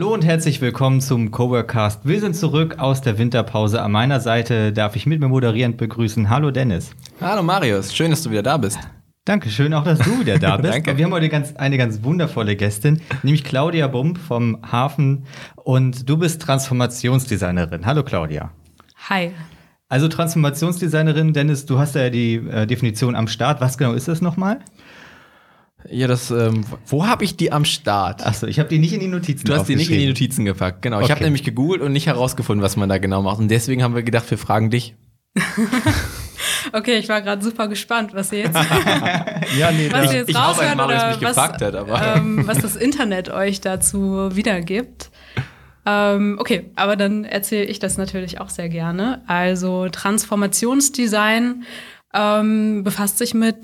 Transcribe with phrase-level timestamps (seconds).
[0.00, 2.08] Hallo und herzlich willkommen zum Coworkcast.
[2.08, 3.82] Wir sind zurück aus der Winterpause.
[3.82, 6.28] An meiner Seite darf ich mit mir moderierend begrüßen.
[6.28, 6.90] Hallo Dennis.
[7.20, 8.80] Hallo Marius, schön, dass du wieder da bist.
[9.26, 10.74] Dankeschön, auch dass du wieder da bist.
[10.74, 10.96] Danke.
[10.96, 15.26] Wir haben heute ganz, eine ganz wundervolle Gästin, nämlich Claudia Bump vom Hafen.
[15.54, 17.86] Und du bist Transformationsdesignerin.
[17.86, 18.50] Hallo Claudia.
[19.08, 19.30] Hi.
[19.88, 23.60] Also Transformationsdesignerin, Dennis, du hast ja die äh, Definition am Start.
[23.60, 24.60] Was genau ist das nochmal?
[25.90, 28.24] Ja, das, ähm, wo habe ich die am Start?
[28.26, 30.06] Achso, ich habe die nicht in die Notizen Du hast die nicht in die.
[30.06, 30.98] Notizen gepackt, genau.
[31.00, 31.24] Ich habe Okay.
[31.24, 33.38] nämlich gegoogelt und nicht herausgefunden, was man da genau macht.
[33.38, 34.94] Und deswegen haben wir gedacht, wir fragen dich.
[36.72, 38.54] Okay, ich war gerade super gespannt, was ihr jetzt,
[39.58, 42.58] Ja, nee, was ihr jetzt ich raushört oder mich was, gefragt hat, aber- ähm, was
[42.58, 45.10] das Internet euch dazu wiedergibt.
[45.84, 49.22] Ähm, okay, aber dann erzähle ich das natürlich auch sehr gerne.
[49.26, 51.64] Also Transformationsdesign
[52.14, 53.62] ähm, befasst sich mit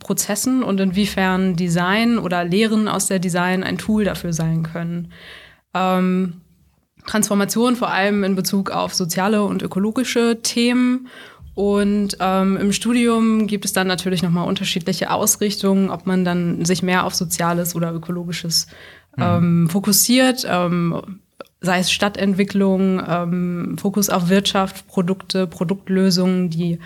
[0.00, 5.12] Transformationsprozessen und inwiefern Design oder Lehren aus der Design ein Tool dafür sein können.
[5.74, 6.40] Ähm,
[7.06, 11.08] Transformation vor allem in Bezug auf soziale und ökologische Themen.
[11.54, 16.82] Und ähm, im Studium gibt es dann natürlich nochmal unterschiedliche Ausrichtungen, ob man dann sich
[16.82, 18.66] mehr auf Soziales oder Ökologisches
[19.18, 21.18] ähm, fokussiert, ähm,
[21.60, 26.78] sei es Stadtentwicklung, ähm, Fokus auf Wirtschaft, Produkte, Produktlösungen, die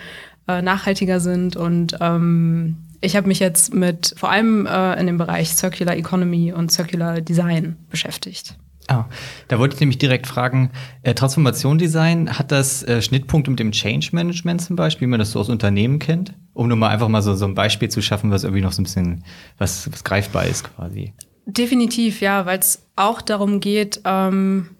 [0.49, 1.57] äh, nachhaltiger sind.
[1.57, 6.53] Und ähm, ich habe mich jetzt mit vor allem äh, in dem Bereich Circular Economy
[6.53, 8.57] und Circular Design beschäftigt.
[8.87, 9.07] Ah,
[9.49, 10.71] da wollte ich nämlich direkt fragen,
[11.03, 15.21] äh, Transformation Design, hat das äh, Schnittpunkte mit dem Change Management zum Beispiel, wie man
[15.21, 16.35] das so aus Unternehmen kennt?
[16.53, 18.83] Um nur mal einfach mal so, so ein Beispiel zu schaffen, was irgendwie noch so
[18.83, 19.25] ein bisschen,
[19.57, 21.15] was, was greifbar ist quasi.
[21.47, 24.71] Definitiv, ja, weil es auch darum geht, ähm,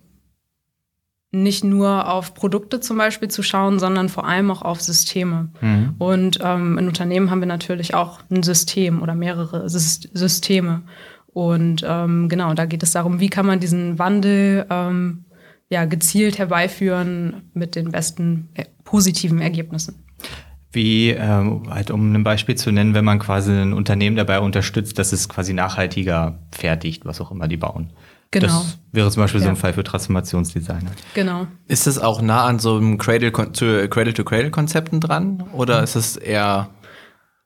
[1.35, 5.51] nicht nur auf Produkte zum Beispiel zu schauen, sondern vor allem auch auf Systeme.
[5.99, 10.83] Und ähm, in Unternehmen haben wir natürlich auch ein System oder mehrere Sys Systeme.
[11.33, 15.25] Und ähm, genau, da geht es darum, wie kann man diesen Wandel ähm,
[15.69, 20.05] ja, gezielt herbeiführen mit den besten äh, positiven Ergebnissen.
[20.71, 24.99] Wie, ähm, halt um ein Beispiel zu nennen, wenn man quasi ein Unternehmen dabei unterstützt,
[24.99, 27.93] dass es quasi nachhaltiger fertigt, was auch immer die bauen.
[28.41, 28.61] Genau.
[28.61, 29.61] Das wäre zum Beispiel so ein Ja.
[29.61, 30.91] Fall für Transformationsdesigner.
[31.15, 31.47] Genau.
[31.69, 36.69] Ist es auch nah an so einem Cradle-to-Cradle-Konzepten dran oder ist es eher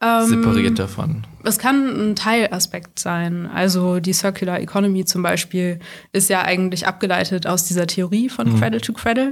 [0.00, 1.26] separiert davon?
[1.42, 3.48] Es kann ein Teilaspekt sein.
[3.52, 5.80] Also die Circular Economy zum Beispiel
[6.12, 9.30] ist ja eigentlich abgeleitet aus dieser Theorie von Cradle to Cradle.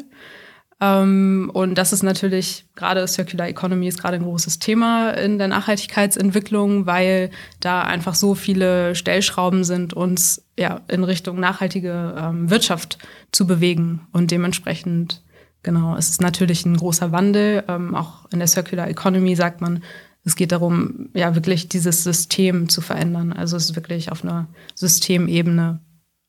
[0.80, 5.48] Ähm, und das ist natürlich, gerade Circular Economy ist gerade ein großes Thema in der
[5.48, 12.98] Nachhaltigkeitsentwicklung, weil da einfach so viele Stellschrauben sind, uns ja in Richtung nachhaltige ähm, Wirtschaft
[13.32, 14.06] zu bewegen.
[14.12, 15.22] Und dementsprechend,
[15.62, 17.64] genau, es ist natürlich ein großer Wandel.
[17.68, 19.82] Ähm, auch in der Circular Economy sagt man,
[20.24, 23.32] es geht darum, ja, wirklich dieses System zu verändern.
[23.32, 25.80] Also es ist wirklich auf einer Systemebene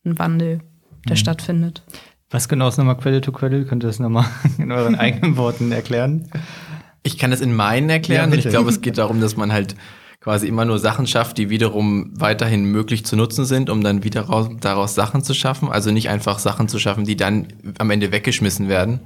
[0.06, 0.62] ein Wandel,
[1.09, 1.84] der stattfindet.
[2.29, 3.65] Was genau ist nochmal Cradle to Cradle?
[3.65, 4.25] Könnt ihr das nochmal
[4.57, 6.29] in euren eigenen Worten erklären?
[7.03, 8.29] Ich kann das in meinen Ja, erklären.
[8.31, 8.47] bitte.
[8.47, 9.75] ich glaube, es geht darum, dass man halt
[10.19, 14.21] quasi immer nur Sachen schafft, die wiederum weiterhin möglich zu nutzen sind, um dann wieder
[14.23, 15.69] raus, daraus Sachen zu schaffen.
[15.69, 19.01] Also nicht einfach Sachen zu schaffen, die dann am Ende weggeschmissen werden,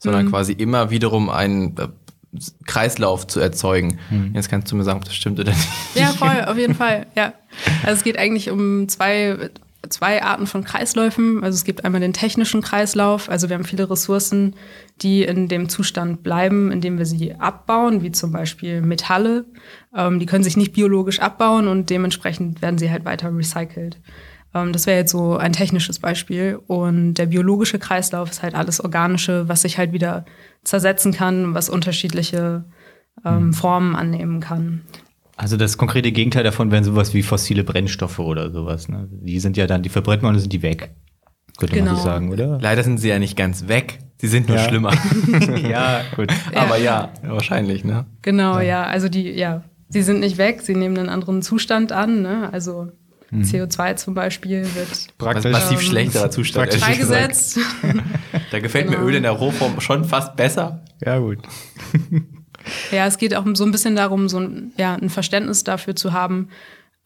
[0.00, 1.88] sondern quasi immer wiederum einen äh,
[2.66, 4.00] Kreislauf zu erzeugen.
[4.32, 5.68] Jetzt kannst du mir sagen, ob das stimmt oder nicht.
[5.94, 7.06] Ja, voll, auf jeden Fall.
[7.14, 7.34] Ja.
[7.84, 9.50] Also es geht eigentlich um zwei,
[9.88, 11.42] zwei Arten von Kreisläufen.
[11.42, 13.28] Also es gibt einmal den technischen Kreislauf.
[13.28, 14.54] Also wir haben viele Ressourcen,
[15.02, 19.46] die in dem Zustand bleiben, in dem wir sie abbauen, wie zum Beispiel Metalle.
[19.94, 24.00] Ähm, die können sich nicht biologisch abbauen und dementsprechend werden sie halt weiter recycelt.
[24.54, 26.60] Ähm, das wäre jetzt so ein technisches Beispiel.
[26.66, 30.24] Und der biologische Kreislauf ist halt alles Organische, was sich halt wieder
[30.62, 32.64] zersetzen kann, was unterschiedliche
[33.24, 34.82] ähm, Formen annehmen kann.
[35.36, 38.88] Also das konkrete Gegenteil davon wären sowas wie fossile Brennstoffe oder sowas.
[38.88, 39.08] Ne?
[39.10, 40.94] Die sind ja dann, die verbrennt man und dann sind die weg.
[41.58, 41.96] Könnte man Genau.
[41.96, 42.58] so sagen, oder?
[42.60, 43.98] Leider sind sie ja nicht ganz weg.
[44.18, 44.64] Sie sind nur Ja.
[44.68, 44.92] schlimmer.
[45.68, 46.28] ja, gut.
[46.54, 48.06] Aber ja, wahrscheinlich, ne?
[48.22, 48.84] Genau, ja.
[48.84, 52.22] Also die, ja, sie sind nicht weg, sie nehmen einen anderen Zustand an.
[52.22, 52.48] Ne?
[52.52, 52.90] Also
[53.32, 55.50] CO2 zum Beispiel wird Praktisch.
[55.50, 56.72] massiv Ähm, schlechterer Zustand.
[56.74, 57.58] freigesetzt.
[58.50, 59.08] Da gefällt mir Genau.
[59.08, 60.84] Öl in der Rohform schon fast besser.
[61.04, 61.38] Ja, gut.
[62.90, 66.12] Ja, es geht auch so ein bisschen darum, so ein, ja, ein Verständnis dafür zu
[66.12, 66.48] haben,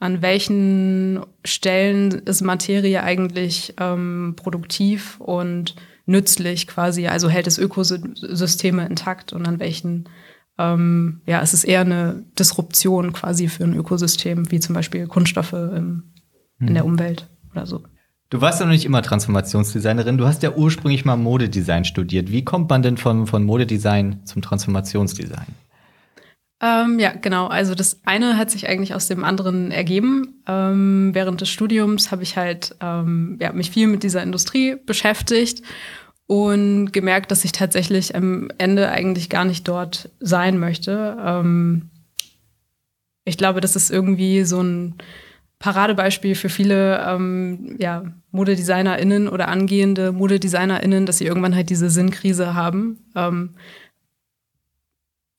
[0.00, 5.74] an welchen Stellen ist Materie eigentlich ähm, produktiv und
[6.06, 10.08] nützlich quasi, also hält es Ökosysteme intakt und an welchen,
[10.56, 15.52] ähm, ja, es ist eher eine Disruption quasi für ein Ökosystem, wie zum Beispiel Kunststoffe
[15.52, 16.14] im,
[16.60, 17.82] in der Umwelt oder so.
[18.30, 20.18] Du warst ja noch nicht immer Transformationsdesignerin.
[20.18, 22.30] Du hast ja ursprünglich mal Modedesign studiert.
[22.30, 25.46] Wie kommt man denn von, von Modedesign zum Transformationsdesign?
[26.60, 27.46] Ähm, ja, genau.
[27.46, 30.42] Also das eine hat sich eigentlich aus dem anderen ergeben.
[30.46, 35.62] Ähm, während des Studiums habe ich halt ähm, ja, mich viel mit dieser Industrie beschäftigt
[36.26, 41.16] und gemerkt, dass ich tatsächlich am Ende eigentlich gar nicht dort sein möchte.
[41.24, 41.88] Ähm,
[43.24, 44.96] ich glaube, das ist irgendwie so ein
[45.58, 52.54] Paradebeispiel für viele ähm, ja, ModedesignerInnen oder angehende ModedesignerInnen, dass sie irgendwann halt diese Sinnkrise
[52.54, 52.98] haben.
[53.16, 53.54] Ähm,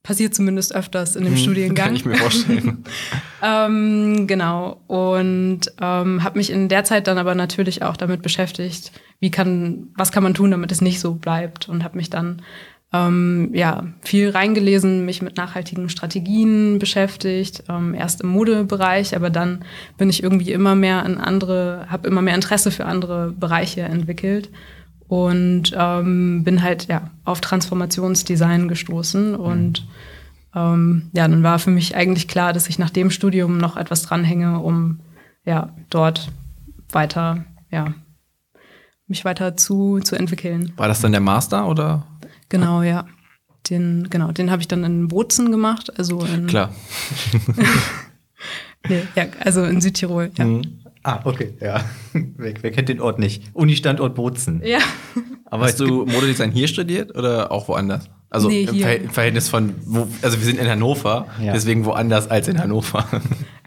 [0.04, 1.88] passiert zumindest öfters in dem hm, Studiengang.
[1.88, 2.84] Kann ich mir vorstellen.
[3.44, 4.82] ähm, genau.
[4.88, 9.90] Und ähm, habe mich in der Zeit dann aber natürlich auch damit beschäftigt, wie kann,
[9.96, 11.70] was kann man tun, damit es nicht so bleibt.
[11.70, 12.42] Und habe mich dann
[12.92, 19.64] ähm, ja, viel reingelesen, mich mit nachhaltigen Strategien beschäftigt, ähm, erst im Modebereich, aber dann
[19.98, 24.50] bin ich irgendwie immer mehr in andere, habe immer mehr Interesse für andere Bereiche entwickelt
[25.08, 29.88] und ähm, bin halt ja auf Transformationsdesign gestoßen und
[30.56, 34.02] ähm, ja, dann war für mich eigentlich klar, dass ich nach dem Studium noch etwas
[34.02, 35.00] dranhänge, um
[35.46, 36.32] ja dort
[36.92, 37.94] weiter ja
[39.06, 40.74] mich weiter zu, zu entwickeln.
[40.78, 42.06] War das dann der Master oder?
[42.50, 43.06] Genau, ja.
[43.70, 45.98] Den, genau, den habe ich dann in Bozen gemacht.
[45.98, 46.74] Also in, Klar.
[48.88, 50.46] nee, ja, also in Südtirol, ja.
[50.46, 50.62] Mhm.
[51.04, 51.84] Ah, okay, ja.
[52.14, 53.44] Wer, wer, kennt den Ort nicht?
[53.54, 54.62] Uni-Standort Bozen.
[54.66, 54.80] Ja.
[55.46, 58.10] Aber Hast du Modedesign hier studiert oder auch woanders?
[58.30, 61.54] Also nee, im, Ver im, Verhältnis von, wo, also wir sind in Hannover, ja.
[61.54, 63.06] deswegen woanders als in Hannover.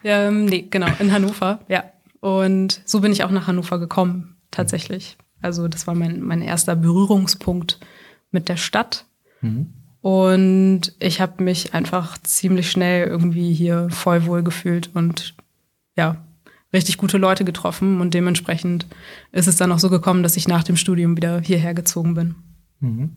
[0.05, 1.85] Ähm, nee, genau, in Hannover, ja.
[2.19, 5.17] Und so bin ich auch nach Hannover gekommen, tatsächlich.
[5.41, 7.79] Also das war mein, mein erster Berührungspunkt
[8.33, 9.05] mit der Stadt.
[9.41, 9.73] Mhm.
[10.01, 15.35] Und ich habe mich einfach ziemlich schnell irgendwie hier voll wohl gefühlt und
[15.97, 16.17] ja,
[16.73, 18.01] richtig gute Leute getroffen.
[18.01, 18.87] Und dementsprechend
[19.31, 22.35] ist es dann auch so gekommen, dass ich nach dem Studium wieder hierher gezogen bin.
[22.81, 23.11] Mhm.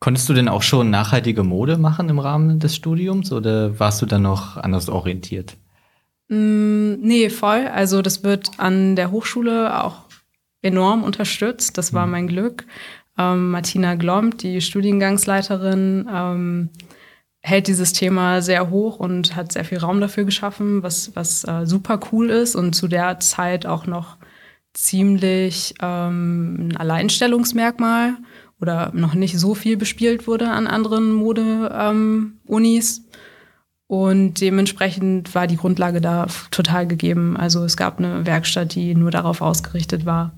[0.00, 4.06] Konntest du denn auch schon nachhaltige Mode machen im Rahmen des Studiums oder warst du
[4.06, 5.56] dann noch anders orientiert?
[6.28, 7.66] Mm, nee, voll.
[7.66, 10.02] Also das wird an der Hochschule auch
[10.62, 11.78] enorm unterstützt.
[11.78, 12.12] Das war mhm.
[12.12, 12.64] mein Glück.
[13.18, 16.70] Ähm, Martina Glomb, die Studiengangsleiterin, ähm,
[17.40, 21.66] hält dieses Thema sehr hoch und hat sehr viel Raum dafür geschaffen, was, was äh,
[21.66, 24.16] super cool ist und zu der Zeit auch noch
[24.74, 28.16] ziemlich ähm, ein Alleinstellungsmerkmal
[28.60, 32.98] oder noch nicht so viel bespielt wurde an anderen Mode-Unis.
[32.98, 33.04] Ähm,
[33.86, 37.36] und dementsprechend war die Grundlage da total gegeben.
[37.38, 40.32] Also es gab eine Werkstatt, die nur darauf ausgerichtet war,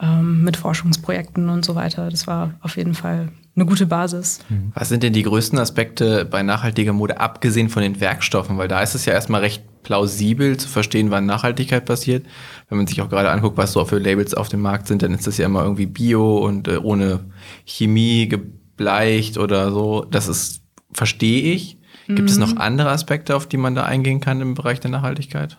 [0.00, 2.10] ähm, mit Forschungsprojekten und so weiter.
[2.10, 4.40] Das war auf jeden Fall eine gute Basis.
[4.48, 4.72] Mhm.
[4.74, 8.58] Was sind denn die größten Aspekte bei nachhaltiger Mode, abgesehen von den Werkstoffen?
[8.58, 12.24] Weil da ist es ja erstmal recht plausibel zu verstehen, wann Nachhaltigkeit passiert.
[12.68, 15.12] Wenn man sich auch gerade anguckt, was so für Labels auf dem Markt sind, dann
[15.12, 17.20] ist das ja immer irgendwie Bio und äh, ohne
[17.64, 20.06] Chemie gebleicht oder so.
[20.10, 21.78] Das ist, verstehe ich.
[22.06, 22.26] Gibt mhm.
[22.26, 25.58] es noch andere Aspekte, auf die man da eingehen kann im Bereich der Nachhaltigkeit?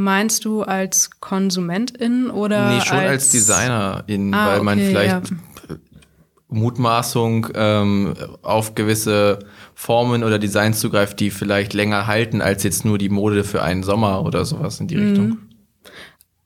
[0.00, 2.68] Meinst du als Konsumentin oder?
[2.70, 5.36] Nee, schon als, als Designerin, ah, weil okay, man vielleicht ja.
[6.50, 9.40] Mutmaßung ähm, auf gewisse
[9.74, 13.82] Formen oder Designs zugreift, die vielleicht länger halten als jetzt nur die Mode für einen
[13.82, 15.08] Sommer oder sowas in die mhm.
[15.08, 15.38] Richtung.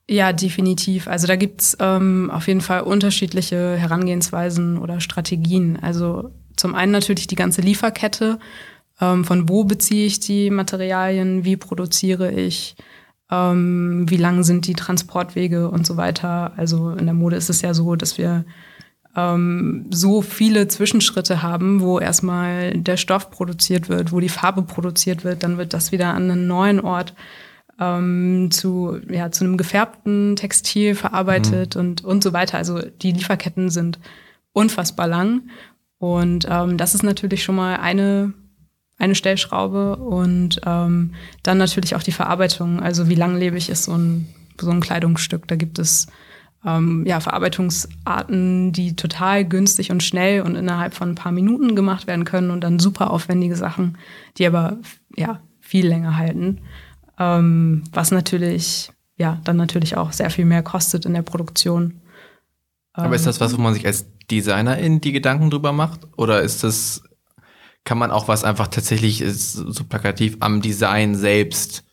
[0.09, 1.07] Ja, definitiv.
[1.07, 5.79] Also da gibt's ähm, auf jeden Fall unterschiedliche Herangehensweisen oder Strategien.
[5.79, 8.39] Also zum einen natürlich die ganze Lieferkette.
[8.99, 11.45] Ähm, von wo beziehe ich die Materialien?
[11.45, 12.77] Wie produziere ich?
[13.33, 16.53] Ähm, wie lang sind die Transportwege und so weiter.
[16.57, 18.45] Also in der Mode ist es ja so, dass wir
[19.17, 25.25] ähm, so viele Zwischenschritte haben, wo erstmal der Stoff produziert wird, wo die Farbe produziert
[25.25, 27.15] wird, dann wird das wieder an einen neuen Ort
[27.81, 31.81] ähm, zu, ja, zu einem gefärbten Textil verarbeitet mhm.
[31.81, 32.59] und, und so weiter.
[32.59, 33.99] Also die Lieferketten sind
[34.53, 35.49] unfassbar lang.
[35.97, 38.35] Und ähm, das ist natürlich schon mal eine
[39.03, 42.81] eine Stellschraube und ähm, dann natürlich auch die Verarbeitung.
[42.81, 44.29] Also wie langlebig ist so ein,
[44.61, 45.49] so ein Kleidungsstück?
[45.49, 46.07] Da gibt es
[46.65, 52.07] ähm, ja, Verarbeitungsarten, die total günstig und schnell und innerhalb von ein paar Minuten gemacht
[52.07, 53.99] werden können und dann super aufwendige Sachen,
[54.39, 54.79] die aber
[55.17, 56.61] ja viel länger halten.
[57.19, 62.01] Ähm, was natürlich ja dann natürlich auch sehr viel mehr kostet in der Produktion.
[62.93, 66.07] Aber ist das was, wo man sich als Designerin die Gedanken drüber macht?
[66.17, 67.03] Oder ist das
[67.85, 71.85] kann man auch was einfach tatsächlich so plakativ am Design selbst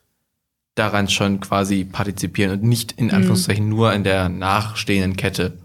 [0.76, 5.58] daran schon quasi partizipieren und nicht in Anführungszeichen nur in der nachstehenden Kette.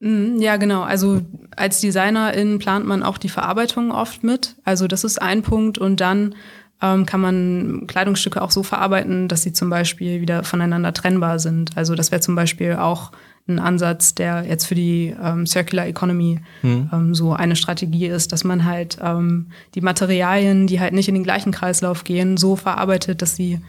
[0.00, 0.82] Mhm, Ja, genau.
[0.82, 1.22] Also
[1.56, 4.56] als Designerin plant man auch die Verarbeitung oft mit.
[4.64, 5.78] Also das ist ein Punkt.
[5.78, 6.34] Und dann
[6.80, 11.76] ähm, kann man Kleidungsstücke auch so verarbeiten, dass sie zum Beispiel wieder voneinander trennbar sind.
[11.76, 13.12] Also das wäre zum Beispiel auch
[13.48, 16.40] ein Ansatz, der jetzt für die ähm, Circular Economy
[16.92, 21.14] ähm, so eine Strategie ist, dass man halt ähm, die Materialien, die halt nicht in
[21.14, 23.60] den gleichen Kreislauf gehen, so verarbeitet, dass sie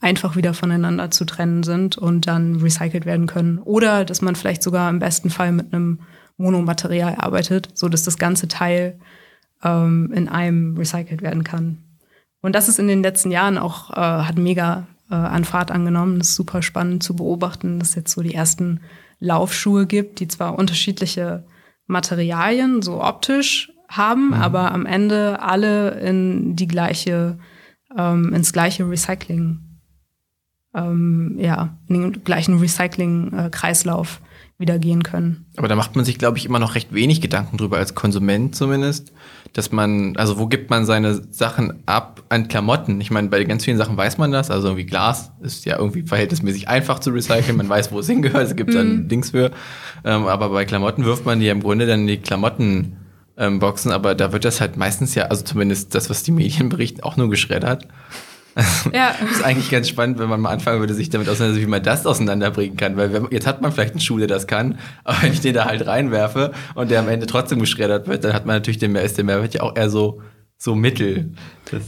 [0.00, 3.58] einfach wieder voneinander zu trennen sind und dann recycelt werden können.
[3.58, 6.00] Oder dass man vielleicht sogar im besten Fall mit einem
[6.36, 8.98] Monomaterial arbeitet, so dass das ganze Teil
[9.62, 11.78] ähm, in einem recycelt werden kann.
[12.40, 16.18] Und das ist in den letzten Jahren auch, äh, hat mega äh, an Fahrt angenommen.
[16.18, 18.80] Das ist super spannend zu beobachten, dass jetzt so die ersten
[19.20, 21.44] Laufschuhe gibt, die zwar unterschiedliche
[21.86, 27.38] Materialien so optisch haben, aber am Ende alle in die gleiche,
[27.96, 29.60] ähm, ins gleiche Recycling,
[30.74, 34.20] ähm, ja, in den gleichen Recycling-Kreislauf
[34.58, 35.46] wieder gehen können.
[35.56, 38.54] Aber da macht man sich, glaube ich, immer noch recht wenig Gedanken drüber, als Konsument
[38.54, 39.12] zumindest,
[39.52, 43.00] dass man, also wo gibt man seine Sachen ab an Klamotten?
[43.00, 46.02] Ich meine, bei ganz vielen Sachen weiß man das, also irgendwie Glas ist ja irgendwie
[46.02, 49.50] verhältnismäßig einfach zu recyceln, man weiß, wo es hingehört, es gibt dann Dings für,
[50.04, 52.96] ähm, aber bei Klamotten wirft man die ja im Grunde dann in die Klamotten
[53.36, 56.68] ähm, Boxen, aber da wird das halt meistens ja, also zumindest das, was die Medien
[56.68, 57.86] berichten, auch nur geschreddert.
[58.92, 61.70] Ja, Das ist eigentlich ganz spannend, wenn man mal anfangen würde, sich damit auseinandersetzen, wie
[61.70, 62.96] man das auseinanderbringen kann.
[62.96, 65.54] Weil wenn, jetzt hat man vielleicht einen Schuh, der das kann, aber wenn ich den
[65.54, 68.92] da halt reinwerfe und der am Ende trotzdem geschreddert wird, dann hat man natürlich den,
[68.92, 70.22] Mehr- ist der Mehrwert ja auch eher so,
[70.56, 71.32] so mittel.
[71.70, 71.82] Das,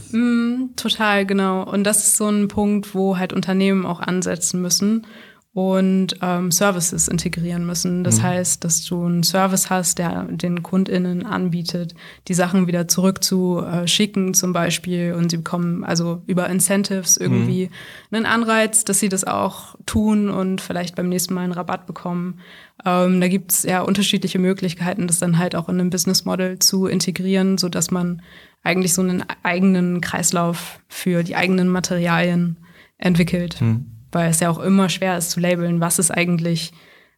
[0.75, 1.63] Total, genau.
[1.63, 5.05] Und das ist so ein Punkt, wo halt Unternehmen auch ansetzen müssen
[5.53, 8.05] und ähm, Services integrieren müssen.
[8.05, 11.93] Das heißt, dass du einen Service hast, der den KundInnen anbietet,
[12.29, 13.85] die Sachen wieder zurück zu äh,
[14.33, 17.69] zum Beispiel und sie bekommen also über Incentives irgendwie
[18.11, 22.39] einen Anreiz, dass sie das auch tun und vielleicht beim nächsten Mal einen Rabatt bekommen.
[22.85, 26.87] Ähm, da gibt's ja unterschiedliche Möglichkeiten, das dann halt auch in einem Business Model zu
[26.87, 28.21] integrieren, so dass man
[28.63, 32.55] eigentlich so einen eigenen Kreislauf für die eigenen Materialien
[32.97, 33.59] entwickelt.
[34.11, 36.73] Weil es ja auch immer schwer ist zu labeln, was ist eigentlich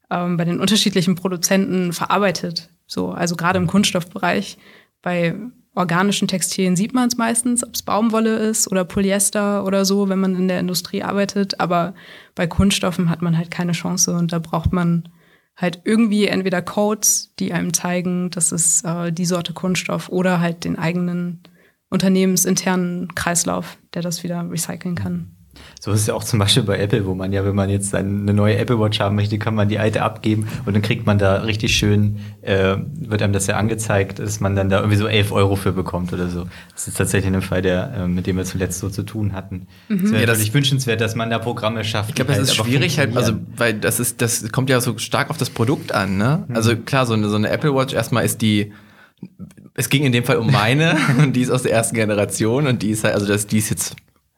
[0.09, 2.69] ähm, bei den unterschiedlichen Produzenten verarbeitet.
[2.85, 4.57] So, also gerade im Kunststoffbereich.
[5.01, 5.35] Bei
[5.75, 10.19] organischen Textilien sieht man es meistens, ob es Baumwolle ist oder Polyester oder so, wenn
[10.19, 11.59] man in der Industrie arbeitet.
[11.59, 11.95] Aber
[12.35, 15.09] bei Kunststoffen hat man halt keine Chance und da braucht man
[15.55, 20.63] halt irgendwie entweder Codes, die einem zeigen, das ist äh, die Sorte Kunststoff oder halt
[20.63, 21.41] den eigenen
[21.89, 25.32] unternehmensinternen Kreislauf, der das wieder recyceln kann.
[25.83, 27.93] So ist es ja auch zum Beispiel bei Apple, wo man ja, wenn man jetzt
[27.93, 31.17] eine neue Apple Watch haben möchte, kann man die alte abgeben und dann kriegt man
[31.17, 35.07] da richtig schön, äh, wird einem das ja angezeigt, dass man dann da irgendwie so
[35.07, 36.45] 11 Euro für bekommt oder so.
[36.73, 39.67] Das ist tatsächlich ein Fall, der, äh, mit dem wir zuletzt so zu tun hatten.
[39.89, 42.07] Es wäre Ja, das- natürlich wünschenswert, dass man da Programme schafft.
[42.11, 45.29] ich glaube, das ist schwierig halt, also, weil das ist, das kommt ja so stark
[45.31, 46.45] auf das Produkt an, ne?
[46.53, 48.71] Also klar, so eine, so eine Apple Watch erstmal ist die,
[49.73, 52.83] es ging in dem Fall um meine und die ist aus der ersten Generation und
[52.83, 53.97] die ist halt, also das, die ist jetzt,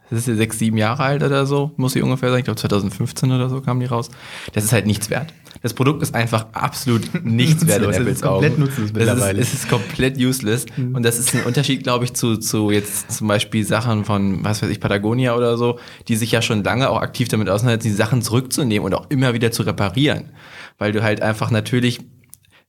[0.09, 2.39] das ist ja sechs, sieben Jahre alt oder so, muss sie ungefähr sein.
[2.39, 4.09] Ich glaube 2015 oder so kam die raus.
[4.53, 5.33] Das ist halt nichts wert.
[5.61, 8.61] Das Produkt ist einfach absolut nichts wert in Apples ist komplett Augen.
[8.61, 9.39] nutzlos mittlerweile.
[9.39, 10.65] ist, es ist komplett useless.
[10.77, 14.61] Und das ist ein Unterschied, glaube ich, zu, zu jetzt zum Beispiel Sachen von, was
[14.61, 17.95] weiß ich, Patagonia oder so, die sich ja schon lange auch aktiv damit auseinandersetzen, die
[17.95, 20.31] Sachen zurückzunehmen und auch immer wieder zu reparieren.
[20.77, 22.01] Weil du halt einfach natürlich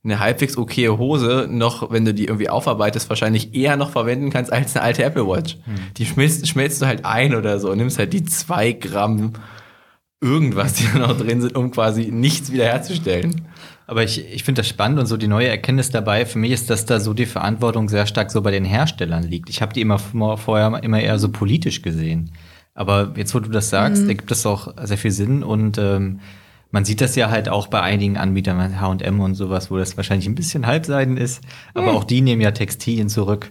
[0.07, 4.53] eine halbwegs okaye Hose noch, wenn du die irgendwie aufarbeitest, wahrscheinlich eher noch verwenden kannst
[4.53, 5.59] als eine alte Apple Watch.
[5.99, 9.33] Die schmilzt, schmelzt du halt ein oder so und nimmst halt die zwei Gramm
[10.21, 13.43] irgendwas, die da noch drin sind, um quasi nichts wiederherzustellen.
[13.87, 16.71] Aber ich, ich finde das spannend und so die neue Erkenntnis dabei, für mich ist,
[16.71, 19.49] dass da so die Verantwortung sehr stark so bei den Herstellern liegt.
[19.51, 22.33] Ich habe die immer vor- vorher immer eher so politisch gesehen.
[22.75, 26.21] Aber jetzt, wo du das sagst, ergibt das auch sehr viel Sinn und ähm,
[26.77, 30.27] man sieht das ja halt auch bei einigen Anbietern, H&M und sowas, wo das wahrscheinlich
[30.29, 31.41] ein bisschen halbseiden ist.
[31.73, 33.51] Aber auch die nehmen ja Textilien zurück,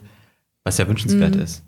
[0.63, 1.63] was ja wünschenswert ist.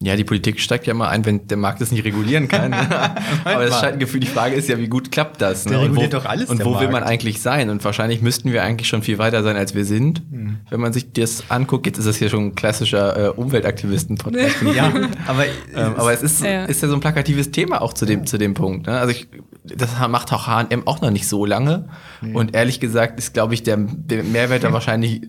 [0.00, 2.72] Ja, die Politik steigt ja mal ein, wenn der Markt es nicht regulieren kann.
[3.44, 5.64] Aber das scheint ein Gefühl, die Frage ist ja, wie gut klappt das?
[5.64, 7.08] Der Und wo, reguliert doch alles, Und der wo will man Markt.
[7.08, 7.68] eigentlich sein?
[7.68, 10.22] Und wahrscheinlich müssten wir eigentlich schon viel weiter sein, als wir sind.
[10.70, 14.62] Wenn man sich das anguckt, jetzt ist das hier schon ein klassischer äh, Umweltaktivisten-Podcast.
[14.74, 14.86] Ja,
[15.26, 16.64] aber, Ähm, aber es ist, Ja.
[16.66, 18.86] ist ja so ein plakatives Thema auch zu dem, zu dem Punkt.
[18.86, 18.98] Ne?
[18.98, 19.28] Also ich,
[19.64, 21.88] das macht auch H&M auch noch nicht so lange.
[22.34, 25.22] Und ehrlich gesagt ist, glaube ich, der, der Mehrwert da wahrscheinlich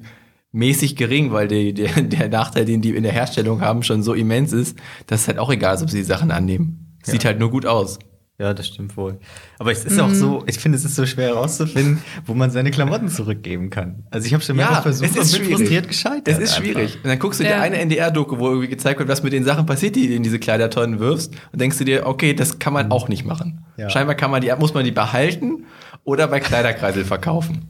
[0.52, 4.14] mäßig gering, weil die, der, der Nachteil, den die in der Herstellung haben, schon so
[4.14, 6.98] immens ist, dass es halt auch egal ist, ob sie die Sachen annehmen.
[7.04, 8.00] Sieht halt nur gut aus.
[8.42, 9.20] Ja, das stimmt wohl.
[9.60, 12.72] Aber es ist auch so, ich finde, es ist so schwer herauszufinden, wo man seine
[12.72, 14.04] Klamotten zurückgeben kann.
[14.10, 15.58] Also ich habe schon mehrmals versucht es ist und bin schwierig.
[15.60, 16.28] frustriert gescheitert.
[16.28, 16.64] Es ist einfach.
[16.64, 16.96] schwierig.
[17.04, 17.62] Und dann guckst du dir Ja.
[17.62, 20.40] eine NDR-Doku, wo irgendwie gezeigt wird, was mit den Sachen passiert, die du in diese
[20.40, 21.34] Kleidertonnen wirfst.
[21.52, 23.64] Und denkst du dir, okay, das kann man auch nicht machen.
[23.78, 23.92] Ja.
[23.92, 25.66] Scheinbar kann man die, muss man die behalten
[26.04, 27.68] oder bei Kleiderkreisel verkaufen.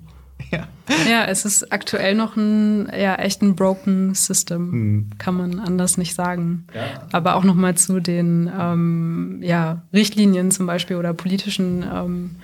[0.50, 0.67] Ja.
[1.10, 6.15] Ja, es ist aktuell noch ein ja echt ein broken System, kann man anders nicht
[6.15, 6.65] sagen.
[6.74, 7.07] Ja.
[7.12, 12.36] Aber auch noch mal zu den ähm, ja, Richtlinien zum Beispiel oder politischen ähm,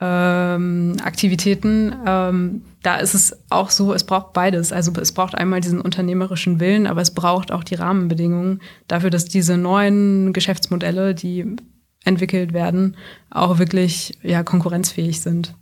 [0.00, 1.94] ähm, Aktivitäten.
[2.06, 4.72] Ähm, da ist es auch so, es braucht beides.
[4.72, 9.24] Also es braucht einmal diesen unternehmerischen Willen, aber es braucht auch die Rahmenbedingungen dafür, dass
[9.24, 11.56] diese neuen Geschäftsmodelle, die
[12.04, 12.96] entwickelt werden,
[13.30, 15.54] auch wirklich ja, konkurrenzfähig sind.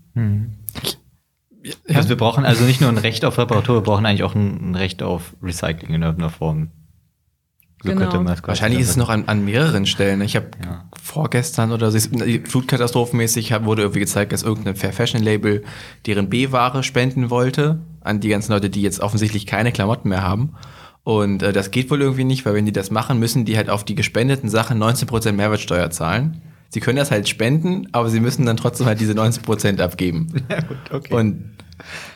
[1.95, 4.75] Also wir brauchen also nicht nur ein Recht auf Reparatur, wir brauchen eigentlich auch ein,
[4.75, 6.69] Recht auf Recycling in irgendeiner Form.
[7.83, 8.00] So Genau.
[8.02, 10.21] könnte man es quasi Wahrscheinlich ist es noch an, an mehreren Stellen.
[10.21, 10.85] Ich habe Ja.
[11.00, 11.99] vorgestern oder so,
[12.45, 15.64] flutkatastrophenmäßig wurde irgendwie gezeigt, dass irgendein Fair Fashion Label
[16.07, 20.54] deren B-Ware spenden wollte an die ganzen Leute, die jetzt offensichtlich keine Klamotten mehr haben.
[21.04, 23.69] Und äh, das geht wohl irgendwie nicht, weil wenn die das machen, müssen die halt
[23.71, 26.40] auf die gespendeten Sachen 19% Mehrwertsteuer zahlen.
[26.73, 30.29] Sie können das halt spenden, aber sie müssen dann trotzdem halt diese 19% abgeben.
[30.50, 31.14] Ja, gut, okay.
[31.14, 31.50] Und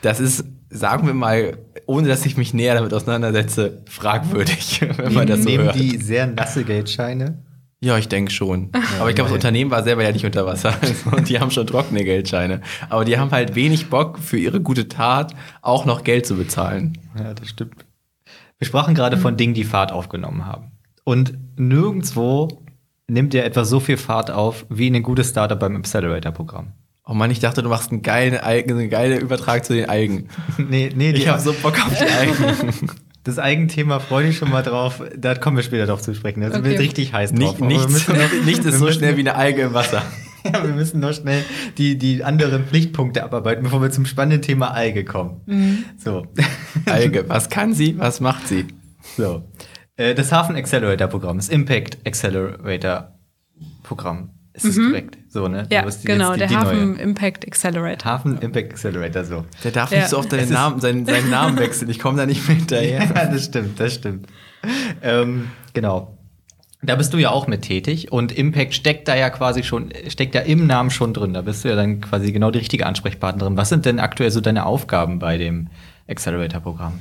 [0.01, 5.27] das ist, sagen wir mal, ohne dass ich mich näher damit auseinandersetze, fragwürdig, wenn man
[5.27, 5.75] das so nehmen hört.
[5.75, 7.43] die sehr nasse Geldscheine.
[7.81, 8.71] Ja, ich denke schon.
[8.99, 10.75] Aber ich glaube, das Unternehmen war selber ja nicht unter Wasser.
[10.81, 12.63] Also, Und die haben schon trockene Geldscheine.
[12.89, 16.97] Aber die haben halt wenig Bock, für ihre gute Tat auch noch Geld zu bezahlen.
[17.19, 17.85] Ja, das stimmt.
[18.59, 20.73] Wir sprachen gerade von Dingen, die Fahrt aufgenommen haben.
[21.05, 22.63] Und nirgendwo
[23.09, 26.73] nimmt ja etwas so viel Fahrt auf wie ein gutes Startup beim Accelerator-Programm.
[27.09, 30.29] Oh Mann, ich dachte, du machst einen geilen, einen geilen Übertrag zu den Algen.
[30.59, 32.91] nee, nee, Ich habe so Bock auf die Algen.
[33.23, 35.03] Das Eigenthema freue ich schon mal drauf.
[35.17, 36.41] Da kommen wir später drauf zu sprechen.
[36.41, 36.81] Da sind wir Okay.
[36.81, 37.59] richtig heiß drauf.
[37.61, 40.03] Nicht, nichts, noch- nichts ist so schnell wie eine Alge im Wasser.
[40.45, 41.43] Ja, wir müssen noch schnell
[41.79, 45.85] die, die anderen Pflichtpunkte abarbeiten, bevor wir zum spannenden Thema Alge kommen.
[45.99, 46.27] So.
[46.87, 48.67] Alge, was kann sie, was macht sie?
[49.17, 49.43] so.
[49.97, 53.12] Äh, Das Hafen Accelerator Programm, das Impact Accelerator
[53.83, 54.31] Programm.
[54.53, 55.19] Ist das korrekt?
[55.29, 55.67] So, ne?
[55.71, 56.65] Ja, die- genau, die- der die neue.
[56.65, 58.11] Hafen Impact Accelerator.
[58.11, 59.45] Hafen Impact Accelerator, so.
[59.65, 59.99] Der darf Ja.
[59.99, 61.90] nicht so oft seinen Namen, seinen, seinen Namen wechseln.
[61.90, 63.05] Ich komme da nicht mehr hinterher.
[63.05, 64.27] Ja, das stimmt, das stimmt.
[65.03, 66.16] Ähm, genau.
[66.83, 70.35] Da bist du ja auch mit tätig und Impact steckt da ja quasi schon, steckt
[70.35, 71.35] ja im Namen schon drin.
[71.35, 73.57] Da bist du ja dann quasi genau die richtige Ansprechpartnerin.
[73.57, 75.68] Was sind denn aktuell so deine Aufgaben bei dem
[76.09, 77.01] Accelerator-Programm?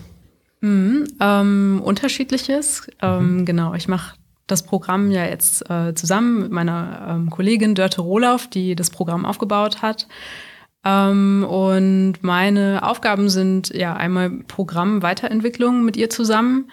[0.61, 2.87] Ähm, unterschiedliches.
[3.01, 4.15] Ähm, genau, ich mache
[4.47, 9.25] das Programm ja jetzt äh, zusammen mit meiner ähm, Kollegin Dörte Rohlauf, die das Programm
[9.25, 10.07] aufgebaut hat.
[10.83, 16.69] Ähm, und meine Aufgaben sind ja einmal Programm-Weiterentwicklung mit ihr zusammen,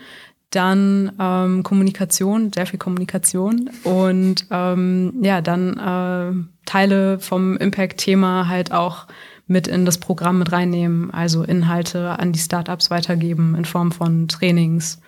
[0.50, 8.70] dann ähm, Kommunikation, sehr viel Kommunikation und ähm, ja, dann äh, Teile vom Impact-Thema halt
[8.70, 9.06] auch
[9.46, 14.28] mit in das Programm mit reinnehmen, also Inhalte an die Startups weitergeben in Form von
[14.28, 15.00] Trainings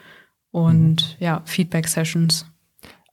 [0.51, 2.47] und ja, Feedback-Sessions.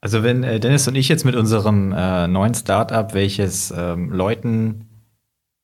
[0.00, 4.88] Also wenn äh, Dennis und ich jetzt mit unserem äh, neuen Startup, welches ähm, Leuten,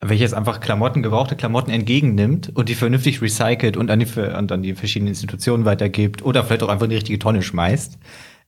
[0.01, 4.63] welches einfach Klamotten, gebrauchte Klamotten entgegennimmt und die vernünftig recycelt und an die, und an
[4.63, 7.99] die verschiedenen Institutionen weitergibt oder vielleicht auch einfach in die richtige Tonne schmeißt,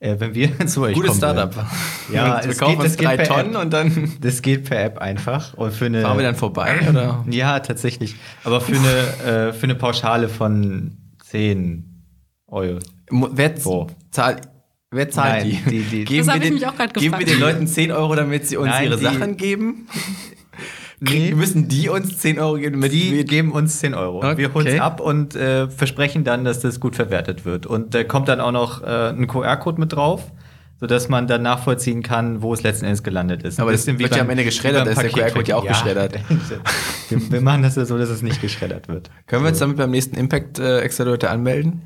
[0.01, 1.55] äh, wenn wir zu euch Gutes kommen Startup.
[1.55, 1.69] würden.
[2.13, 3.63] Ja, wir es kaufen geht- geht drei per Tonnen App.
[3.63, 7.25] und dann Das geht per App einfach und für eine fahren wir dann vorbei, oder?
[7.31, 11.87] ja tatsächlich, aber für eine äh, für eine Pauschale von 10
[12.49, 12.81] Euro.
[13.11, 13.55] Wer
[14.11, 14.49] zahlt,
[14.91, 15.71] wer zahlt Nein, die?
[15.71, 17.29] die- die- Geben Das wir hab ich den- mich auch grad Geben wir gefragt.
[17.31, 19.87] den Leuten 10 Euro, damit sie uns Nein, ihre die- Sachen geben?
[21.01, 21.35] Nee.
[21.35, 24.19] Müssen die uns 10 Euro geben, Die wir geben uns 10 Euro.
[24.19, 24.37] Okay.
[24.37, 27.65] Wir holen es ab und äh, versprechen dann, dass das gut verwertet wird.
[27.65, 30.31] Und da kommt dann auch noch äh, ein QR-Code mit drauf,
[30.79, 33.59] sodass man dann nachvollziehen kann, wo es letzten Endes gelandet ist.
[33.61, 35.11] Aber das wird ja am Ende geschreddert, beim da ist der.
[35.11, 36.19] QR-Code ja auch geschreddert.
[37.09, 39.11] wir, machen das ja so, dass es nicht geschreddert wird.
[39.27, 40.87] Können wir uns damit beim nächsten Impact äh,
[41.29, 41.81] anmelden?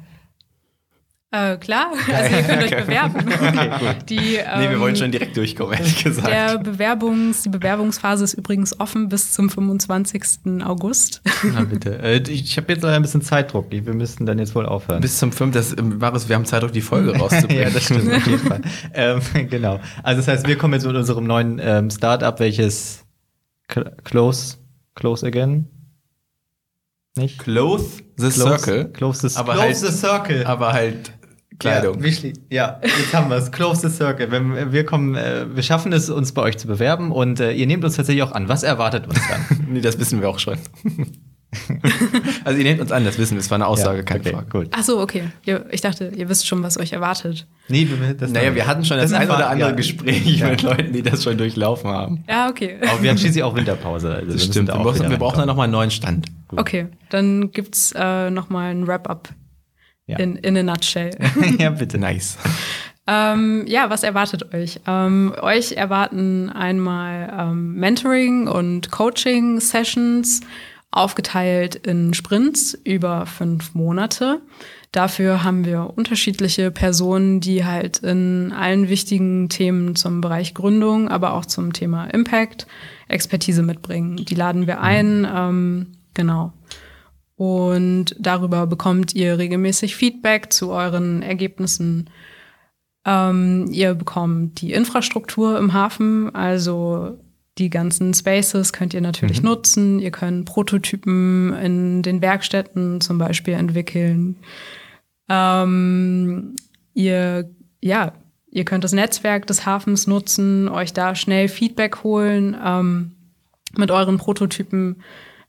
[1.35, 3.25] Äh, klar, also ihr könnt euch bewerben.
[4.09, 6.29] Die, nee, wir ähm, wollen schon direkt durchkommen, ehrlich gesagt.
[6.29, 10.63] Der Bewerbungs, die Bewerbungsphase ist übrigens offen bis zum 25.
[10.65, 11.23] August.
[11.43, 11.99] Na bitte.
[12.01, 13.67] Äh, ich habe jetzt leider ein bisschen Zeitdruck.
[13.71, 15.01] Wir müssten dann jetzt wohl aufhören.
[15.01, 15.53] Bis zum 5.
[15.53, 17.63] Das, ähm, Marius, wir haben Zeit, auch die Folge rauszubringen.
[17.65, 18.61] ja, das stimmt auf jeden Fall.
[18.93, 19.21] ähm,
[19.51, 19.81] genau.
[20.05, 23.05] Also das heißt, wir kommen jetzt mit unserem neuen ähm, Startup, welches
[23.69, 24.59] Cl- Close,
[24.95, 25.67] Close Again?
[27.17, 27.39] Nicht?
[27.39, 28.91] Close the Close, Circle.
[28.93, 30.47] Close the, Aber close halt- the Circle.
[30.47, 31.13] Aber halt
[31.59, 31.97] Kleidung.
[31.99, 33.51] Ja, wir schli- ja, jetzt haben wir es.
[33.53, 34.31] Close the Circle.
[34.31, 37.67] Wenn wir kommen, äh, wir schaffen es, uns bei euch zu bewerben und äh, ihr
[37.67, 38.49] nehmt uns tatsächlich auch an.
[38.49, 39.67] Was erwartet uns dann?
[39.71, 40.59] nee, das wissen wir auch schon.
[42.45, 44.31] Also ihr nehmt uns an, das wissen wir, das war eine Aussage, Ja, keine okay,
[44.33, 44.47] Frage.
[44.49, 44.67] Gut.
[44.73, 45.25] Ach so, okay.
[45.71, 47.47] Ich dachte, ihr wisst schon, was euch erwartet.
[47.69, 47.87] Nee,
[48.19, 49.77] das Naja, wir hatten schon das, das ein oder andere ja.
[49.77, 50.49] Gespräch Ja.
[50.51, 52.25] mit Leuten, die das schon durchlaufen haben.
[52.29, 52.79] Ja, okay.
[52.83, 54.13] Aber wir haben schließlich auch Winterpause.
[54.15, 54.69] Also Das stimmt.
[54.69, 56.27] da Wir, auch brauchen, wieder wir brauchen dann nochmal einen neuen Stand.
[56.57, 59.29] Okay, dann gibt's äh, noch mal ein Wrap-up
[60.07, 60.19] Ja.
[60.19, 61.17] in, in a nutshell.
[61.59, 61.99] ja, bitte.
[61.99, 62.37] Nice.
[63.07, 64.81] ähm, ja, was erwartet euch?
[64.87, 70.41] Ähm, euch erwarten einmal ähm, Mentoring und Coaching-Sessions,
[70.91, 74.41] aufgeteilt in Sprints über fünf Monate.
[74.93, 81.33] Dafür haben wir unterschiedliche Personen, die halt in allen wichtigen Themen zum Bereich Gründung, aber
[81.35, 82.69] auch zum Thema Impact
[83.09, 84.17] Expertise mitbringen.
[84.17, 86.53] Die laden wir ein, ähm, genau.
[87.37, 92.11] Und darüber bekommt ihr regelmäßig Feedback zu euren Ergebnissen.
[93.05, 97.19] Ähm, ihr bekommt die Infrastruktur im Hafen, also
[97.59, 100.01] die ganzen Spaces könnt ihr natürlich nutzen.
[100.01, 104.37] Ihr könnt Prototypen in den Werkstätten zum Beispiel entwickeln.
[105.29, 106.57] Ähm,
[106.95, 107.49] ihr,
[107.81, 108.13] ja,
[108.51, 113.13] ihr könnt das Netzwerk des Hafens nutzen, euch da schnell Feedback holen ähm,
[113.77, 115.03] mit euren Prototypen.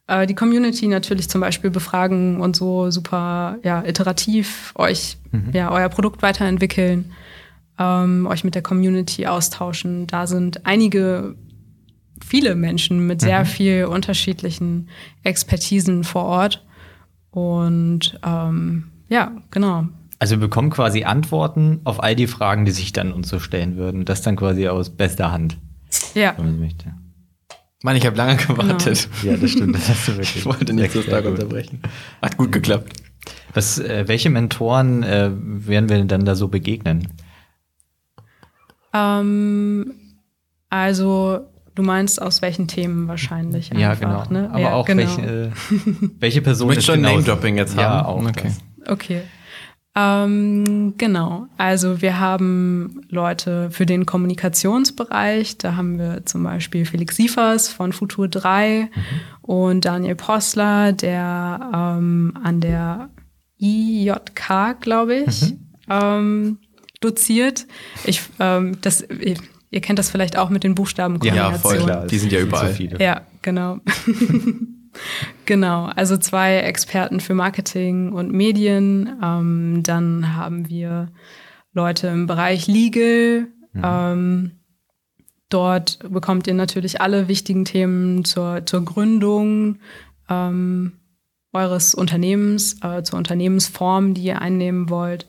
[0.08, 5.18] Äh, die Community natürlich zum Beispiel befragen und so super ja, iterativ euch
[5.54, 7.12] ja, euer Produkt weiterentwickeln,
[7.78, 10.08] ähm, euch mit der Community austauschen.
[10.08, 11.36] Da sind einige
[12.26, 14.90] viele Menschen mit sehr viel unterschiedlichen
[15.24, 16.66] Expertisen vor Ort.
[17.32, 19.88] Und ähm, ja, genau.
[20.20, 23.76] Also wir bekommen quasi Antworten auf all die Fragen, die sich dann uns so stellen
[23.76, 24.06] würden.
[24.06, 25.58] Das dann quasi aus bester Hand,
[26.14, 26.94] Ja, wenn man möchte.
[27.86, 29.08] Mann, ich habe lange gewartet.
[29.22, 29.76] Ja, das stimmt.
[29.76, 30.38] Das hast du wirklich.
[30.38, 31.82] Ich wollte nicht so stark unterbrechen.
[32.20, 32.94] Hat gut geklappt.
[33.54, 37.08] Was, äh, welche Mentoren äh, werden wir denn dann da so begegnen?
[38.92, 39.94] ähm,
[40.72, 41.42] also
[41.76, 44.24] du meinst aus welchen Themen wahrscheinlich einfach, ja, genau.
[44.32, 44.50] ne?
[44.50, 45.04] Aber ja, auch genau.
[45.04, 45.50] welche, äh,
[46.20, 48.06] welche Person du schon genau Name-Dropping jetzt Ja, haben?
[48.08, 48.26] auch.
[48.30, 48.52] Okay.
[48.80, 48.92] Das.
[48.92, 49.22] Okay.
[49.98, 51.48] Ähm, genau.
[51.58, 55.58] Also wir haben Leute für den Kommunikationsbereich.
[55.58, 58.90] Da haben wir zum Beispiel Felix Siefers von Futur 3
[59.42, 63.10] und Daniel Postler, der ähm, an der
[63.62, 65.54] IJK, glaube ich,
[65.90, 66.58] ähm,
[67.00, 67.66] doziert.
[68.04, 72.06] Ich, ähm, das, ihr, kennt das vielleicht auch mit den Buchstaben Ja, voll klar.
[72.06, 72.68] Die sind ja überall.
[72.68, 73.00] So viele.
[73.02, 73.80] ja, genau.
[75.46, 79.20] genau, also zwei Experten für Marketing und Medien.
[79.22, 81.12] Ähm, dann haben wir
[81.74, 83.48] Leute im Bereich Legal.
[83.84, 84.52] Ähm,
[85.50, 89.80] dort bekommt ihr natürlich alle wichtigen Themen zur, zur Gründung
[90.30, 90.94] ähm,
[91.54, 95.28] eures Unternehmens, äh, zur Unternehmensform, die ihr einnehmen wollt.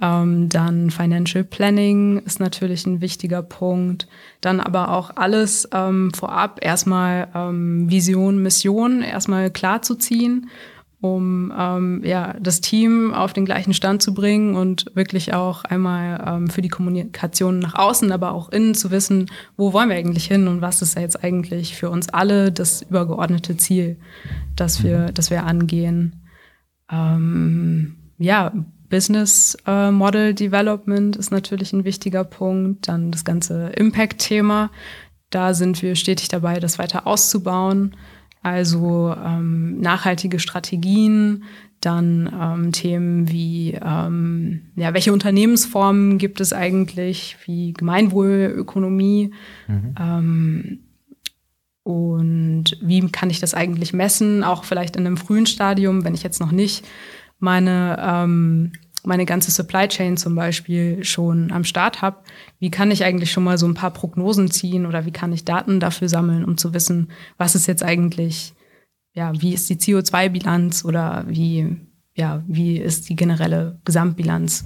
[0.00, 4.08] Ähm, dann Financial Planning ist natürlich ein wichtiger Punkt.
[4.40, 10.50] Dann aber auch alles ähm, vorab erstmal ähm, Vision, Mission erstmal klar zu ziehen,
[11.00, 16.24] um ähm, ja, das Team auf den gleichen Stand zu bringen und wirklich auch einmal
[16.26, 20.26] ähm, für die Kommunikation nach außen, aber auch innen zu wissen, wo wollen wir eigentlich
[20.26, 23.96] hin und was ist jetzt eigentlich für uns alle das übergeordnete Ziel,
[24.56, 26.24] das wir, das wir angehen.
[26.90, 28.52] Ähm, ja,
[28.88, 32.88] Business äh, Model Development ist natürlich ein wichtiger Punkt.
[32.88, 34.70] Dann das ganze Impact-Thema.
[35.30, 37.96] Da sind wir stetig dabei, das weiter auszubauen.
[38.42, 41.44] Also ähm, nachhaltige Strategien,
[41.80, 49.32] dann ähm, Themen wie, ähm, ja, welche Unternehmensformen gibt es eigentlich, wie Gemeinwohlökonomie
[49.98, 50.78] ähm,
[51.84, 56.22] und wie kann ich das eigentlich messen, auch vielleicht in einem frühen Stadium, wenn ich
[56.22, 56.84] jetzt noch nicht
[57.44, 58.72] meine, ähm,
[59.04, 62.16] meine ganze Supply Chain zum Beispiel schon am Start habe,
[62.58, 65.44] wie kann ich eigentlich schon mal so ein paar Prognosen ziehen oder wie kann ich
[65.44, 68.54] Daten dafür sammeln, um zu wissen, was ist jetzt eigentlich,
[69.12, 71.76] ja, wie ist die CO2-Bilanz oder wie,
[72.16, 74.64] ja, wie ist die generelle Gesamtbilanz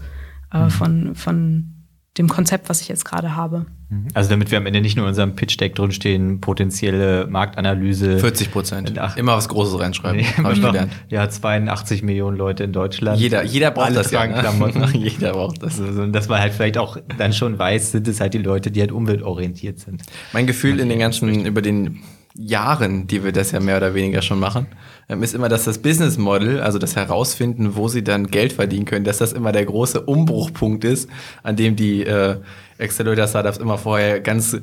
[0.52, 1.77] äh, von, von
[2.16, 3.66] dem Konzept, was ich jetzt gerade habe.
[4.12, 8.18] Also damit wir am Ende nicht nur in unserem Pitch-Deck drinstehen, potenzielle Marktanalyse.
[8.18, 8.98] 40 Prozent.
[8.98, 9.16] Ach.
[9.16, 10.20] Immer was Großes reinschreiben.
[10.20, 10.92] Nee, Habe ich noch- gelernt.
[11.08, 13.20] Ja, 82 Millionen Leute in Deutschland.
[13.20, 14.26] Jeder, jeder braucht Alle das ja.
[14.26, 14.88] ne?
[14.94, 15.80] Jeder braucht das.
[15.80, 18.80] Also, dass man halt vielleicht auch dann schon weiß, sind es halt die Leute, die
[18.80, 20.02] halt umweltorientiert sind.
[20.32, 22.00] Mein Gefühl in den ganzen, über den
[22.34, 24.66] Jahren, die wir das ja mehr oder weniger schon machen,
[25.08, 29.04] ist immer, dass das Business Model, also das Herausfinden, wo sie dann Geld verdienen können,
[29.04, 31.08] dass das immer der große Umbruchpunkt ist,
[31.42, 32.36] an dem die äh,
[32.78, 34.58] Accelerator-Startups immer vorher ganz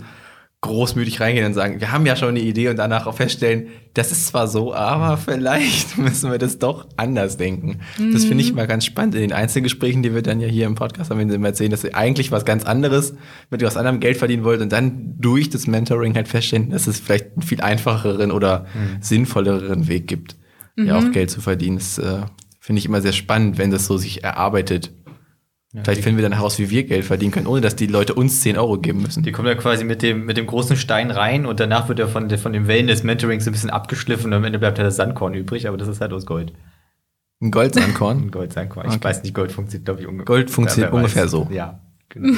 [0.66, 4.12] großmütig reingehen und sagen, wir haben ja schon eine Idee und danach auch feststellen, das
[4.12, 7.80] ist zwar so, aber vielleicht müssen wir das doch anders denken.
[8.12, 10.76] Das finde ich immer ganz spannend in den Einzelgesprächen, die wir dann ja hier im
[10.76, 13.14] Podcast haben, wenn sie immer erzählen, dass sie eigentlich was ganz anderes
[13.50, 17.00] mit was anderem Geld verdienen wollt und dann durch das Mentoring halt feststellen, dass es
[17.00, 18.66] vielleicht einen viel einfacheren oder
[19.00, 20.36] sinnvolleren Weg gibt.
[20.76, 21.78] ja auch Geld zu verdienen.
[21.78, 22.22] Das äh,
[22.60, 24.92] finde ich immer sehr spannend, wenn das so sich erarbeitet.
[25.84, 28.42] Vielleicht finden wir dann heraus, wie wir Geld verdienen können, ohne dass die Leute uns
[28.42, 29.24] 10 Euro geben müssen.
[29.24, 32.08] Die kommen ja quasi mit dem, mit dem großen Stein rein und danach wird er
[32.08, 34.88] von, der- von den Wellen des Mentorings ein bisschen abgeschliffen und am Ende bleibt halt
[34.88, 36.54] das Sandkorn übrig, aber das ist halt aus Gold.
[37.42, 38.18] Ein Goldsandkorn.
[38.24, 38.88] Ein Goldsandkorn.
[38.88, 39.04] Ich Okay.
[39.04, 40.26] weiß nicht, Gold funktioniert, glaube ich, ungefähr.
[40.26, 40.98] Gold funktioniert weiß.
[40.98, 41.48] ungefähr so.
[41.52, 42.34] Ja, genau.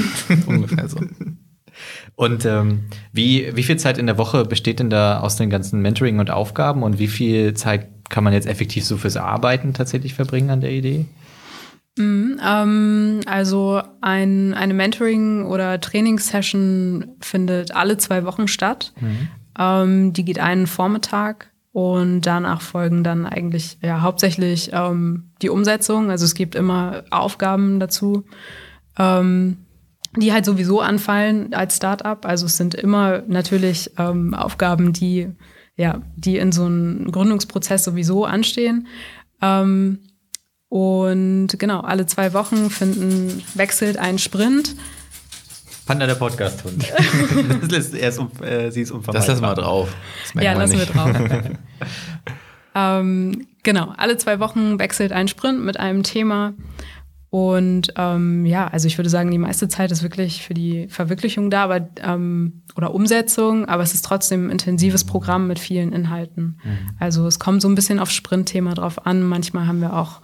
[0.47, 0.97] Ungefähr so.
[2.15, 5.79] Und ähm, wie, wie viel Zeit in der Woche besteht denn da aus den ganzen
[5.81, 10.15] Mentoring und Aufgaben und wie viel Zeit kann man jetzt effektiv so fürs Arbeiten tatsächlich
[10.15, 11.05] verbringen an der Idee?
[11.97, 18.93] Ähm, also ein, eine Mentoring- oder Trainingssession findet alle zwei Wochen statt.
[19.57, 26.09] Ähm, die geht einen Vormittag und danach folgen dann eigentlich ja, hauptsächlich ähm, die Umsetzung.
[26.09, 28.25] Also es gibt immer Aufgaben dazu,
[28.97, 29.57] ähm,
[30.15, 32.25] die halt sowieso anfallen als Startup.
[32.25, 35.29] Also es sind immer natürlich ähm, Aufgaben, die
[35.77, 38.87] ja, die in so einem Gründungsprozess sowieso anstehen.
[39.41, 39.99] Ähm,
[40.69, 44.75] und genau, alle zwei Wochen finden, wechselt ein Sprint.
[45.85, 46.85] Panda der Podcast-Hund.
[47.61, 49.13] das lässt, ist äh, sie ist unvermeidbar.
[49.13, 49.95] Das lassen wir drauf.
[50.35, 50.93] Ja, lassen wir nicht.
[50.93, 51.11] drauf.
[52.75, 56.53] ähm, genau, alle zwei Wochen wechselt ein Sprint mit einem Thema.
[57.29, 61.49] Und ähm, ja, also ich würde sagen, die meiste Zeit ist wirklich für die Verwirklichung
[61.49, 66.59] da, aber ähm, oder Umsetzung, aber es ist trotzdem ein intensives Programm mit vielen Inhalten.
[66.99, 69.23] Also es kommt so ein bisschen auf Sprintthema drauf an.
[69.23, 70.21] Manchmal haben wir auch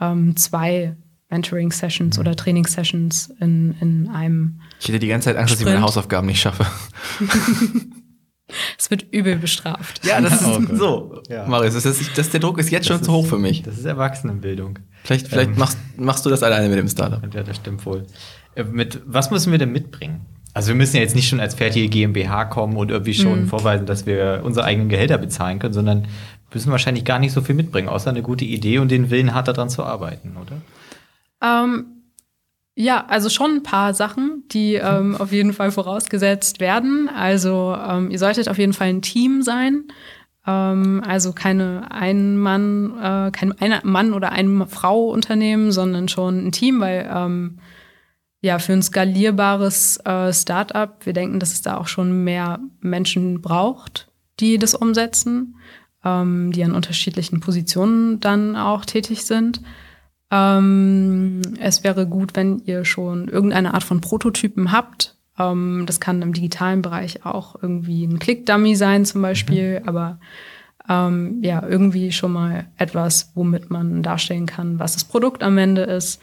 [0.00, 0.96] ähm, zwei
[1.30, 4.60] Mentoring-Sessions oder Training-Sessions in, in einem.
[4.80, 5.88] Ich hätte die ganze Zeit Angst, dass ich meine Sprint.
[5.88, 6.66] Hausaufgaben nicht schaffe.
[8.78, 10.04] Es wird übel bestraft.
[10.04, 11.22] Ja, das ist Oh so.
[11.30, 11.46] Ja.
[11.46, 13.62] Marius, das ist, das, der Druck ist jetzt schon zu hoch für mich.
[13.62, 14.78] Das ist Erwachsenenbildung.
[15.04, 15.58] Vielleicht, vielleicht Ähm.
[15.58, 17.22] machst, machst du das alleine mit dem Startup.
[17.34, 18.06] Ja, das stimmt wohl.
[18.54, 20.26] Äh, Mit, was müssen wir denn mitbringen?
[20.52, 23.86] Also wir müssen ja jetzt nicht schon als fertige GmbH kommen und irgendwie schon vorweisen,
[23.86, 26.06] dass wir unsere eigenen Gehälter bezahlen können, sondern
[26.54, 29.48] müssen wahrscheinlich gar nicht so viel mitbringen, außer eine gute Idee und den Willen, hart
[29.48, 30.60] daran zu arbeiten, oder?
[31.42, 31.86] Ähm,
[32.74, 37.08] ja, also schon ein paar Sachen, die ähm, auf jeden Fall vorausgesetzt werden.
[37.08, 39.84] Also ähm, ihr solltet auf jeden Fall ein Team sein.
[40.46, 46.46] Ähm, also keine ein Mann, äh, kein ein Mann oder eine Frau Unternehmen, sondern schon
[46.46, 47.58] ein Team, weil ähm,
[48.40, 53.40] ja für ein skalierbares äh, Startup, wir denken, dass es da auch schon mehr Menschen
[53.40, 54.08] braucht,
[54.40, 55.56] die das umsetzen,
[56.04, 59.60] ähm, die an unterschiedlichen Positionen dann auch tätig sind.
[60.30, 65.16] Ähm, es wäre gut, wenn ihr schon irgendeine Art von Prototypen habt.
[65.38, 70.18] Ähm, das kann im digitalen Bereich auch irgendwie ein Click-Dummy sein zum Beispiel, aber
[70.88, 75.82] ähm, ja, irgendwie schon mal etwas, womit man darstellen kann, was das Produkt am Ende
[75.82, 76.20] ist.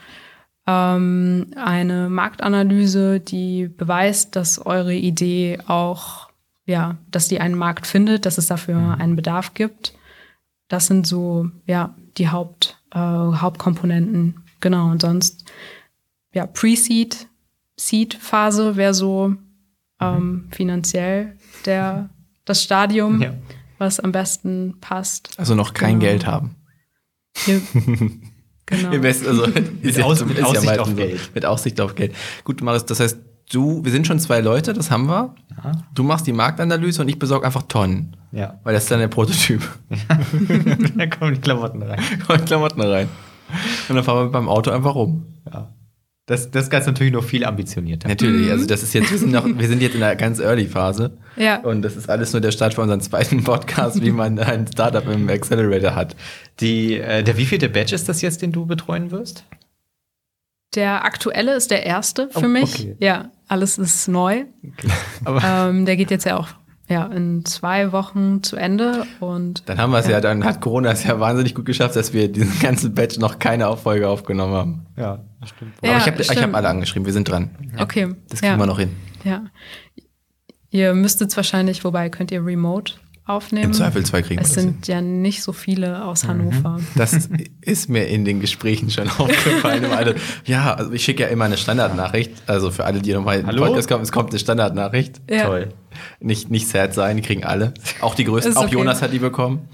[0.67, 6.28] Ähm, eine Marktanalyse, die beweist, dass eure Idee auch,
[6.69, 9.93] ja, dass die einen Markt findet, dass es dafür einen Bedarf gibt.
[10.67, 14.43] Das sind so, ja, die Haupt, äh, Hauptkomponenten.
[14.59, 15.45] Genau, und sonst,
[16.31, 17.27] ja, Pre-Seed,
[17.77, 19.35] Seed-Phase wäre so
[19.99, 22.09] ähm, finanziell der,
[22.45, 23.33] das Stadium, Ja.
[23.79, 25.31] was am besten passt.
[25.37, 26.11] Also noch kein Genau.
[26.11, 26.55] Geld haben.
[27.35, 27.61] Hier,
[28.65, 28.91] genau.
[28.91, 29.43] Im Besten, also
[29.81, 30.95] ist ja, Aus- ist mit ja Aussicht meistens auf so.
[30.95, 31.31] Geld.
[31.33, 32.13] Mit Aussicht auf Geld.
[32.43, 33.17] Gut, Marius, das heißt,
[33.51, 35.35] du, wir sind schon zwei Leute, das haben wir.
[35.63, 35.71] Ja.
[35.93, 38.15] Du machst die Marktanalyse und ich besorge einfach Tonnen.
[38.31, 38.59] Ja.
[38.63, 39.61] Weil das ist dann der Prototyp.
[40.95, 41.99] da kommen die Klamotten rein.
[42.27, 43.09] Und Klamotten rein.
[43.89, 45.25] Und dann fahren wir beim Auto einfach rum.
[45.51, 45.69] Ja.
[46.27, 48.07] Das, das Ganze natürlich noch viel ambitionierter.
[48.07, 50.67] Natürlich, also das ist jetzt, wir sind, noch, wir sind jetzt in der ganz early
[50.67, 51.17] Phase.
[51.35, 51.57] Ja.
[51.61, 55.07] Und das ist alles nur der Start für unseren zweiten Podcast, wie man ein Startup
[55.07, 56.15] im Accelerator hat.
[56.59, 59.43] Die, äh, der wievielte Batch ist das jetzt, den du betreuen wirst?
[60.75, 62.75] Der aktuelle ist der erste für Oh, mich.
[62.75, 62.95] okay.
[62.99, 64.45] Ja, alles ist neu.
[65.25, 66.47] Aber ähm, der geht jetzt ja auch
[66.87, 70.21] ja, in zwei Wochen zu Ende und Dann haben wir es ja.
[70.21, 73.67] dann hat Corona es ja wahnsinnig gut geschafft, dass wir diesen ganzen Batch noch keine
[73.67, 74.85] Auffolge aufgenommen haben.
[74.97, 75.73] ja, das stimmt.
[75.83, 76.41] Ja, Aber ich habe ich stimmt.
[76.41, 77.51] hab alle angeschrieben, wir sind dran.
[77.79, 78.15] okay.
[78.29, 78.95] Das kriegen ja, wir noch hin.
[79.23, 79.43] Ja.
[80.71, 82.93] Ihr müsstet es wahrscheinlich, wobei könnt ihr remote
[83.29, 83.65] aufnehmen.
[83.65, 84.63] Im Zweifelsfall kriegen wir Es hin.
[84.63, 86.79] sind ja nicht so viele aus Hannover.
[86.95, 87.29] Das
[87.61, 89.85] ist mir in den Gesprächen schon aufgefallen.
[89.85, 90.15] Alle,
[90.45, 92.31] ja, also ich schicke ja immer eine Standardnachricht.
[92.47, 93.65] Also für alle, die nochmal in den Hallo?
[93.65, 95.21] Podcast kommen, es kommt eine Standardnachricht.
[95.29, 95.45] Ja.
[95.45, 95.69] Toll.
[96.19, 97.73] Nicht, nicht sad sein, die kriegen alle.
[98.01, 98.73] Auch die größten, auch okay.
[98.73, 98.79] Mhm.
[98.79, 99.67] Jonas hat die bekommen.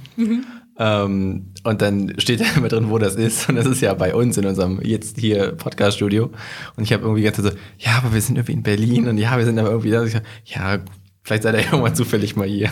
[0.77, 3.47] Ähm, und dann steht da immer drin, wo das ist.
[3.47, 6.31] Und das ist ja bei uns in unserem jetzt hier Podcast-Studio.
[6.75, 9.37] Und ich habe irgendwie ganz so, ja, aber wir sind irgendwie in Berlin und ja,
[9.37, 10.01] wir sind aber irgendwie da.
[10.01, 10.79] Und ich so, ja,
[11.25, 12.69] vielleicht seid ihr irgendwann zufällig mal hier.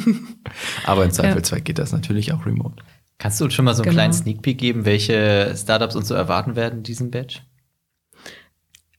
[0.86, 2.82] aber im Zweifelsfall geht das natürlich auch remote.
[3.18, 4.00] Kannst du uns schon mal so einen Genau.
[4.00, 7.42] kleinen Sneak Peek geben, welche Startups uns so erwarten werden in diesem Batch?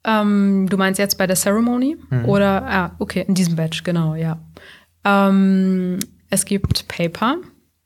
[0.03, 1.97] Ähm, du meinst jetzt bei der Ceremony?
[2.09, 2.25] Mhm.
[2.25, 4.39] Oder, ah, okay, in diesem Batch, genau, ja.
[5.05, 5.99] Ähm,
[6.29, 7.37] es gibt Paper.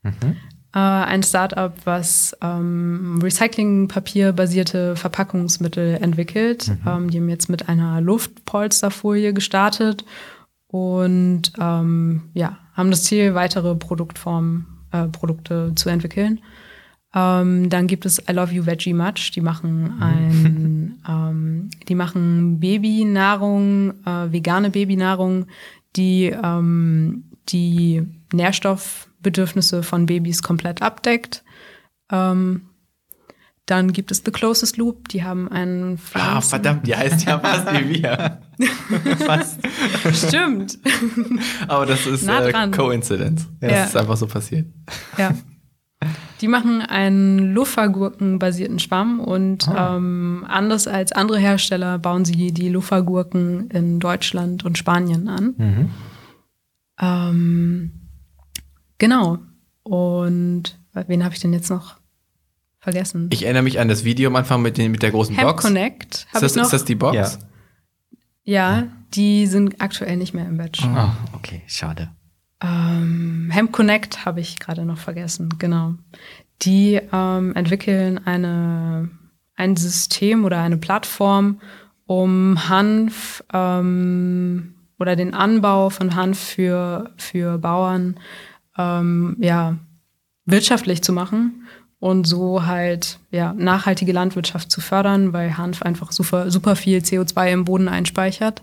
[0.03, 0.35] Mhm.
[0.73, 6.71] äh, ein Startup, was ähm, Recyclingpapier-basierte Verpackungsmittel entwickelt.
[6.85, 10.03] Ähm, die haben jetzt mit einer Luftpolsterfolie gestartet
[10.75, 16.41] und ähm, ja, haben das Ziel, weitere Produktformen, äh, Produkte zu entwickeln.
[17.13, 19.31] Ähm, dann gibt es I Love You Veggie Much.
[19.33, 25.45] Die machen ein, ähm, die machen Babynahrung, äh, vegane Babynahrung,
[25.95, 31.45] die ähm, die Nährstoffbedürfnisse von Babys komplett abdeckt.
[32.11, 32.63] Ähm,
[33.65, 35.09] dann gibt es The Closest Loop.
[35.09, 38.39] Die haben einen Ah, verdammt, die heißt ja fast wie wir.
[39.25, 39.59] Fast.
[40.13, 40.77] Stimmt.
[41.67, 42.69] Aber das ist Nah äh.
[42.71, 43.47] Coincidence.
[43.59, 43.83] Das Ja.
[43.85, 44.67] ist einfach so passiert.
[45.17, 45.33] Ja.
[46.41, 49.95] Die machen einen Luffergurken-basierten Schwamm und Ah.
[49.97, 55.53] ähm, anders als andere Hersteller bauen sie die Luffergurken in Deutschland und Spanien an.
[55.57, 55.89] Mhm.
[57.01, 57.91] Ähm,
[58.97, 59.39] genau.
[59.83, 61.95] Und wen habe ich denn jetzt noch
[62.85, 63.29] vergessen?
[63.33, 65.63] Ich erinnere mich an das Video am Anfang mit, den, mit der großen Hemp Box.
[65.63, 66.63] Connect Ist habe das, ich noch.
[66.65, 67.39] ist das die Box?
[68.45, 68.79] Ja.
[68.79, 70.85] ja, die sind aktuell nicht mehr im Batch.
[70.85, 72.11] Oh, okay, schade.
[72.61, 75.95] Ähm, Hemp Connect habe ich gerade noch vergessen, genau.
[76.61, 79.09] Die ähm, entwickeln eine,
[79.55, 81.59] ein System oder eine Plattform,
[82.05, 88.19] um Hanf ähm, oder den Anbau von Hanf für, für Bauern
[88.77, 89.75] ähm, ja,
[90.45, 91.64] wirtschaftlich zu machen
[92.05, 97.51] und so halt ja, nachhaltige Landwirtschaft zu fördern, weil Hanf einfach super, super viel CO2
[97.51, 98.61] im Boden einspeichert.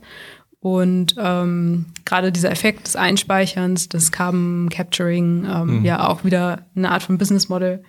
[0.61, 6.93] Und ähm, gerade dieser Effekt des Einspeicherns, des Carbon Capturing, ähm, ja auch wieder eine
[6.93, 7.83] Art von Business Model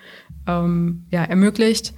[0.47, 1.93] ähm, ja, ermöglicht.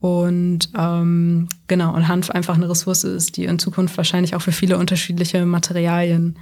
[0.00, 4.52] Und ähm, genau, und Hanf einfach eine Ressource ist, die in Zukunft wahrscheinlich auch für
[4.52, 6.38] viele unterschiedliche Materialien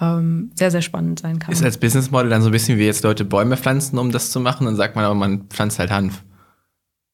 [0.00, 1.52] ähm, sehr, sehr spannend sein kann.
[1.52, 4.30] Ist als Business Model dann so ein bisschen wie jetzt Leute Bäume pflanzen, um das
[4.30, 4.66] zu machen.
[4.66, 6.24] Dann sagt man aber, man pflanzt halt Hanf.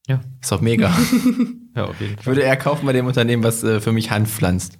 [0.07, 0.21] Ja.
[0.41, 0.93] Ist doch mega.
[1.77, 4.29] Ja, auf jeden ich würde eher kaufen bei dem Unternehmen, was äh, für mich Hanf
[4.29, 4.77] pflanzt.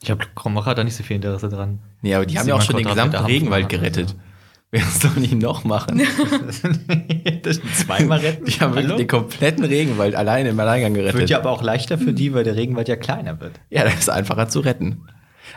[0.00, 1.78] Ich glaube, Krombacher da nicht so viel Interesse dran.
[2.02, 4.16] Nee, aber die haben ja auch schon den gesamten Regenwald gerettet.
[4.72, 6.02] Wer es doch nicht noch machen?
[7.44, 8.46] das zweimal retten.
[8.46, 8.98] Die haben wirklich Hallo?
[8.98, 11.20] den kompletten Regenwald alleine im Alleingang gerettet.
[11.20, 13.60] Wird ja aber auch leichter für die, weil der Regenwald ja kleiner wird.
[13.70, 15.06] Ja, das ist einfacher zu retten.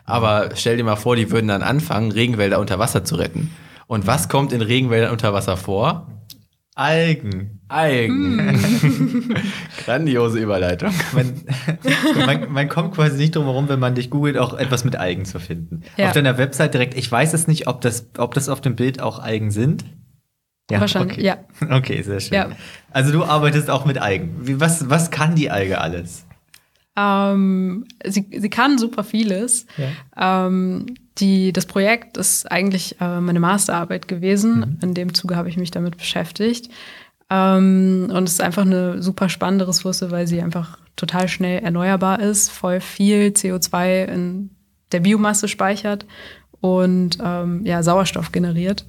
[0.05, 3.51] Aber stell dir mal vor, die würden dann anfangen, Regenwälder unter Wasser zu retten.
[3.87, 6.07] Und was kommt in Regenwäldern unter Wasser vor?
[6.75, 7.59] Algen.
[7.67, 9.35] Algen.
[9.85, 10.93] Grandiose Überleitung.
[11.11, 11.43] Man,
[12.25, 15.25] man, man kommt quasi nicht drum herum, wenn man dich googelt, auch etwas mit Algen
[15.25, 15.81] zu finden.
[15.97, 16.07] Ja.
[16.07, 19.01] Auf deiner Website direkt, ich weiß es nicht, ob das, ob das auf dem Bild
[19.01, 19.83] auch Algen sind.
[20.69, 21.25] Wahrscheinlich, okay.
[21.25, 21.37] ja.
[21.77, 22.33] Okay, sehr schön.
[22.33, 22.49] Ja.
[22.91, 24.35] Also du arbeitest auch mit Algen.
[24.41, 26.25] Wie, was, was kann die Alge alles?
[26.99, 29.65] Ähm, sie, sie kann super vieles.
[30.17, 34.79] Ähm, die, das Projekt ist eigentlich äh, meine Masterarbeit gewesen.
[34.81, 36.69] In dem Zuge habe ich mich damit beschäftigt.
[37.29, 42.19] Ähm, und es ist einfach eine super spannende Ressource, weil sie einfach total schnell erneuerbar
[42.19, 44.49] ist, voll viel CO2 in
[44.91, 46.05] der Biomasse speichert
[46.59, 48.85] und ähm, ja, Sauerstoff generiert.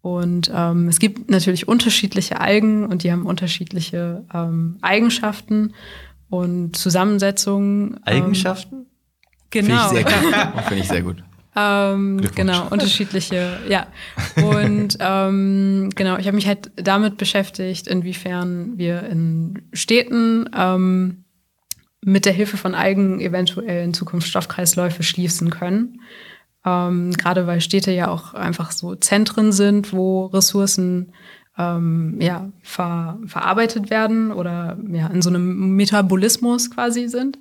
[0.00, 5.74] Und ähm, es gibt natürlich unterschiedliche Algen und die haben unterschiedliche ähm, Eigenschaften
[6.32, 8.00] und Zusammensetzungen.
[8.06, 8.86] ähm, Eigenschaften?
[9.50, 9.88] Genau.
[9.88, 10.64] Finde ich sehr gut.
[10.66, 11.22] Finde ich sehr gut.
[11.54, 13.86] Ähm, genau, unterschiedliche, ja.
[14.42, 21.24] Und ähm, genau, ich habe mich halt damit beschäftigt, inwiefern wir in Städten ähm,
[22.00, 26.00] mit der Hilfe von Algen eventuell in Zukunft Stoffkreisläufe schließen können.
[26.64, 31.12] Ähm, Gerade weil Städte ja auch einfach so Zentren sind, wo Ressourcen
[31.58, 37.38] ähm, ja, ver verarbeitet werden oder ja, in so einem Metabolismus quasi sind.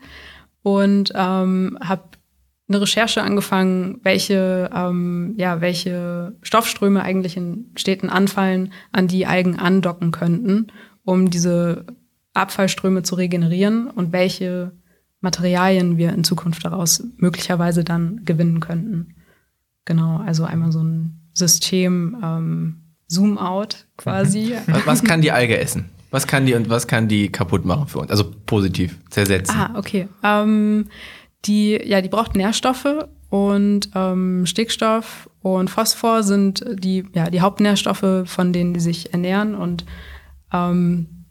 [0.64, 2.04] Und ähm, habe
[2.68, 9.60] eine Recherche angefangen, welche, ähm, ja, welche Stoffströme eigentlich in Städten anfallen, an die Algen
[9.60, 10.68] andocken könnten,
[11.04, 11.86] um diese
[12.34, 14.72] Abfallströme zu regenerieren und welche
[15.20, 19.16] Materialien wir in Zukunft daraus möglicherweise dann gewinnen könnten.
[19.86, 22.81] Genau, also einmal so ein System ähm,
[23.12, 24.56] Zoom-out quasi.
[24.86, 25.90] Was, kann die Alge essen?
[26.12, 28.12] Was kann die und was kann die kaputt machen für uns?
[28.12, 29.56] Also positiv, zersetzen.
[29.56, 30.08] Ah, okay.
[30.24, 30.88] Ähm,
[31.46, 38.24] die, ja, die braucht Nährstoffe und ähm, Stickstoff und Phosphor sind die, ja, die Hauptnährstoffe,
[38.26, 39.56] von denen die sich ernähren.
[39.56, 39.86] Und
[40.52, 41.26] ähm,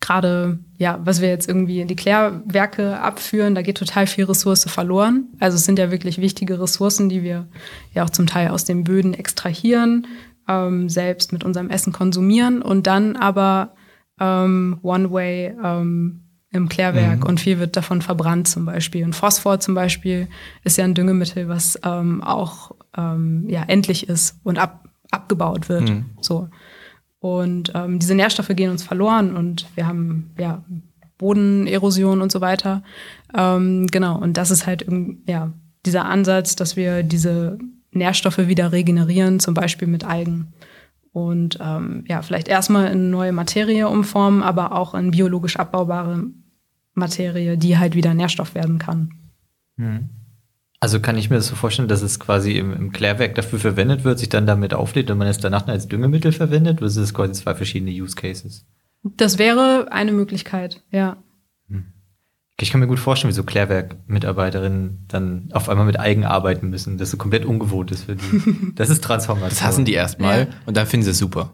[0.00, 4.64] gerade, ja, was wir jetzt irgendwie in die Klärwerke abführen, da geht total viel Ressource
[4.64, 5.28] verloren.
[5.38, 7.46] Also es sind ja wirklich wichtige Ressourcen, die wir
[7.94, 10.06] ja auch zum Teil aus den Böden extrahieren,
[10.48, 13.74] ähm, selbst mit unserem Essen konsumieren und dann aber
[14.20, 19.04] ähm, One-Way ähm, im Klärwerk und viel wird davon verbrannt zum Beispiel.
[19.04, 20.28] Und Phosphor zum Beispiel
[20.64, 25.90] ist ja ein Düngemittel, was ähm, auch ähm, ja, endlich ist und ab, abgebaut wird.
[26.20, 26.48] So.
[27.18, 30.64] Und ähm, diese Nährstoffe gehen uns verloren und wir haben ja
[31.18, 32.82] Bodenerosion und so weiter.
[33.36, 34.86] Ähm, genau, und das ist halt
[35.26, 35.52] ja,
[35.84, 37.58] dieser Ansatz, dass wir diese
[37.96, 40.52] Nährstoffe wieder regenerieren, zum Beispiel mit Algen.
[41.12, 46.24] Und ähm, ja, vielleicht erstmal in neue Materie umformen, aber auch in biologisch abbaubare
[46.94, 49.14] Materie, die halt wieder Nährstoff werden kann.
[49.78, 50.10] Hm.
[50.78, 54.04] Also kann ich mir das so vorstellen, dass es quasi im, im Klärwerk dafür verwendet
[54.04, 56.80] wird, sich dann damit auflädt und man es danach als Düngemittel verwendet?
[56.80, 58.66] Oder sind es quasi zwei verschiedene Use Cases?
[59.02, 61.16] Das wäre eine Möglichkeit, ja.
[62.58, 66.96] Ich kann mir gut vorstellen, wie so Klärwerk-Mitarbeiterinnen dann auf einmal mit Algen arbeiten müssen,
[66.96, 68.72] das so komplett ungewohnt ist für die.
[68.74, 69.50] Das ist Transformation.
[69.50, 70.46] Das hassen die erstmal ja.
[70.64, 71.52] und dann finden sie es super.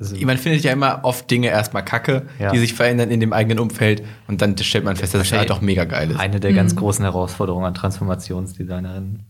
[0.00, 2.50] Also, man findet ja immer oft Dinge erstmal kacke, ja.
[2.50, 5.50] die sich verändern in dem eigenen Umfeld und dann stellt man fest, dass das halt
[5.50, 6.18] doch mega geil ist.
[6.18, 6.56] Eine der mhm.
[6.56, 9.26] ganz großen Herausforderungen an Transformationsdesignerinnen.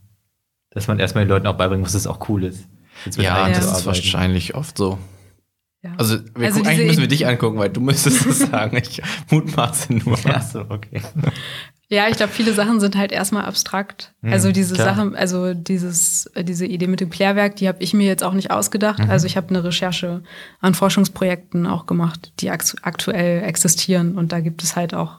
[0.70, 2.68] Dass man erstmal den Leuten auch beibringen muss, dass es auch cool ist.
[3.16, 4.98] Ja, das ist wahrscheinlich oft so.
[5.82, 5.94] Ja.
[5.96, 8.76] Also, wir also eigentlich müssen wir dich angucken, weil du müsstest es sagen.
[8.76, 10.18] Ich mutmaße nur.
[10.24, 11.00] Ja, so, okay.
[11.88, 14.14] Ja, ich glaube, viele Sachen sind halt erstmal abstrakt.
[14.20, 14.94] Mhm, also diese klar.
[14.94, 18.34] Sachen, also dieses, äh, diese Idee mit dem Klärwerk, die habe ich mir jetzt auch
[18.34, 19.00] nicht ausgedacht.
[19.00, 19.10] Mhm.
[19.10, 20.22] Also ich habe eine Recherche
[20.60, 24.16] an Forschungsprojekten auch gemacht, die aktuell existieren.
[24.16, 25.18] Und da gibt es halt auch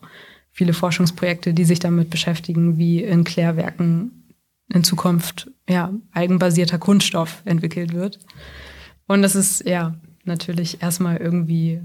[0.52, 4.36] viele Forschungsprojekte, die sich damit beschäftigen, wie in Klärwerken
[4.70, 8.20] in Zukunft ja eigenbasierter Kunststoff entwickelt wird.
[9.08, 9.96] Und das ist ja
[10.32, 11.82] natürlich erstmal irgendwie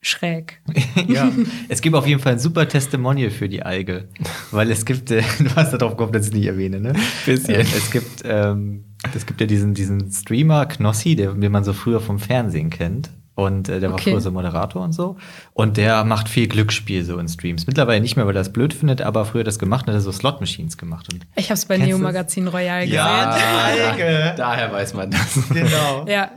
[0.00, 0.60] schräg.
[1.08, 1.32] ja,
[1.68, 4.08] es gibt auf jeden Fall ein super Testimonial für die Alge,
[4.50, 6.92] weil es gibt, äh, du hast darauf gehofft, dass ich es nicht erwähne, ne?
[7.26, 7.54] Bisschen.
[7.54, 8.84] Äh, es gibt, ähm,
[9.14, 13.10] es gibt ja diesen, diesen Streamer Knossi, der, den man so früher vom Fernsehen kennt.
[13.38, 14.06] Und äh, der okay.
[14.06, 15.16] war früher so Moderator und so.
[15.52, 17.68] Und der macht viel Glücksspiel so in Streams.
[17.68, 20.02] Mittlerweile nicht mehr, weil er das blöd findet, aber früher das gemacht und hat er
[20.02, 21.06] so Slot-Machines gemacht.
[21.12, 22.96] Und ich habe es bei Neo Magazin Royal gesehen.
[22.96, 25.38] Ja, daher weiß man das.
[25.50, 26.04] Genau.
[26.08, 26.32] ja.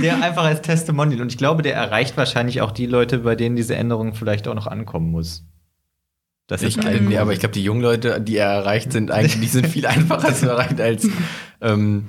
[0.00, 1.22] Der einfach als Testimonial.
[1.22, 4.54] Und ich glaube, der erreicht wahrscheinlich auch die Leute, bei denen diese Änderung vielleicht auch
[4.54, 5.42] noch ankommen muss.
[6.46, 9.40] Das ich, ist nee, aber ich glaube, die jungen Leute, die er erreicht, sind eigentlich,
[9.40, 11.08] die sind viel einfacher zu erreichen als
[11.60, 12.04] ähm,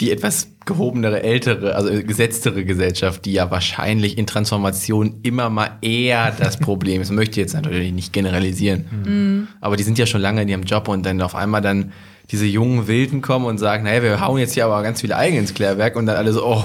[0.00, 6.32] die etwas gehobenere, ältere, also gesetztere Gesellschaft, die ja wahrscheinlich in Transformation immer mal eher
[6.32, 7.10] das Problem ist.
[7.10, 9.48] Ich möchte jetzt natürlich nicht generalisieren, mhm.
[9.60, 11.92] aber die sind ja schon lange in ihrem Job und dann auf einmal dann
[12.30, 15.36] diese jungen Wilden kommen und sagen, naja, wir hauen jetzt hier aber ganz viele Eigen
[15.36, 16.64] ins Klärwerk und dann alle so, oh,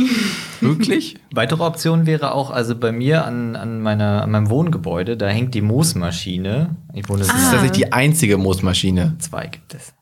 [0.60, 1.16] wirklich?
[1.32, 5.54] Weitere Option wäre auch, also bei mir an, an, meiner, an meinem Wohngebäude, da hängt
[5.54, 6.76] die Moosmaschine.
[6.94, 7.36] Ich wohne, das ah.
[7.36, 9.16] ist tatsächlich die einzige Moosmaschine.
[9.18, 9.92] Zwei gibt es.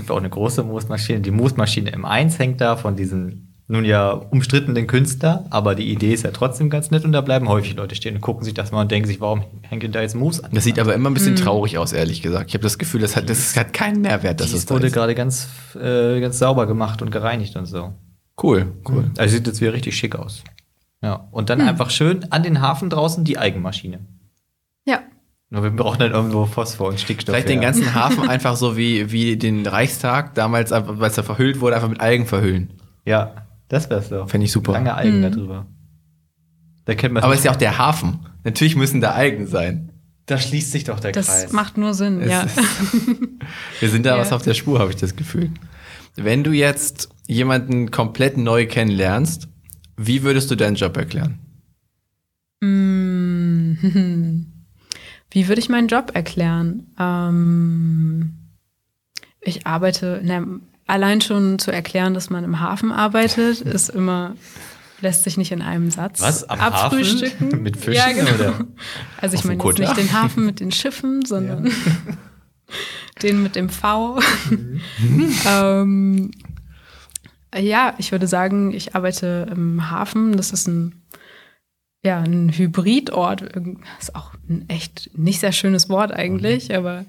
[0.00, 1.20] Es gibt auch eine große Moosmaschine.
[1.20, 6.24] Die Moosmaschine M1 hängt da von diesen nun ja umstrittenen Künstler, aber die Idee ist
[6.24, 8.80] ja trotzdem ganz nett und da bleiben häufig Leute stehen und gucken sich das mal
[8.80, 10.52] und denken sich, warum hängt da jetzt Moos an?
[10.54, 11.44] Das sieht aber immer ein bisschen hm.
[11.44, 12.48] traurig aus, ehrlich gesagt.
[12.48, 14.40] Ich habe das Gefühl, das hat, das hat keinen Mehrwert.
[14.40, 17.92] Das es wurde gerade ganz, äh, ganz sauber gemacht und gereinigt und so.
[18.42, 19.02] Cool, cool.
[19.02, 19.12] Hm.
[19.18, 20.42] Also sieht jetzt wieder richtig schick aus.
[21.02, 21.68] Ja, und dann hm.
[21.68, 24.00] einfach schön an den Hafen draußen die Eigenmaschine.
[24.86, 25.00] Ja.
[25.50, 27.34] Nur wir brauchen dann irgendwo Phosphor und Stickstoff.
[27.34, 31.74] Vielleicht den ganzen Hafen einfach so wie, wie den Reichstag damals, als er verhüllt wurde,
[31.74, 32.72] einfach mit Algen verhüllen.
[33.04, 33.34] Ja,
[33.68, 34.28] das wär's doch.
[34.28, 34.72] Fände ich super.
[34.72, 35.30] Lange Algen mhm.
[35.30, 35.66] darüber.
[36.84, 38.20] Da kennt man Aber es ist ja auch der Hafen.
[38.44, 39.92] Natürlich müssen da Algen sein.
[40.26, 41.42] Da schließt sich doch der das Kreis.
[41.44, 42.42] Das macht nur Sinn, es ja.
[42.42, 42.56] Ist,
[43.80, 44.20] wir sind da ja.
[44.20, 45.50] was auf der Spur, habe ich das Gefühl.
[46.14, 49.48] Wenn du jetzt jemanden komplett neu kennenlernst,
[49.96, 51.40] wie würdest du deinen Job erklären?
[52.60, 54.46] Mmh.
[55.30, 56.88] Wie würde ich meinen Job erklären?
[56.98, 58.34] Ähm,
[59.40, 64.34] ich arbeite, ne, allein schon zu erklären, dass man im Hafen arbeitet, ist immer,
[65.00, 67.46] lässt sich nicht in einem Satz Was, am abfrühstücken.
[67.48, 67.62] Hafen?
[67.62, 68.34] Mit Fischen ja, genau.
[68.34, 68.66] oder?
[69.20, 71.72] Also ich meine jetzt nicht den Hafen mit den Schiffen, sondern ja.
[73.22, 74.20] den mit dem V.
[74.50, 75.32] Mhm.
[75.46, 76.30] ähm,
[77.56, 80.36] ja, ich würde sagen, ich arbeite im Hafen.
[80.36, 81.02] Das ist ein
[82.02, 83.42] ja, ein Hybridort.
[84.00, 86.74] Ist auch ein echt nicht sehr schönes Wort eigentlich, mhm.
[86.76, 87.04] aber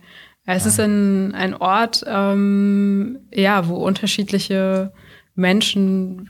[0.45, 4.91] es ist ein, ein Ort, ähm, ja, wo unterschiedliche
[5.35, 6.29] Menschen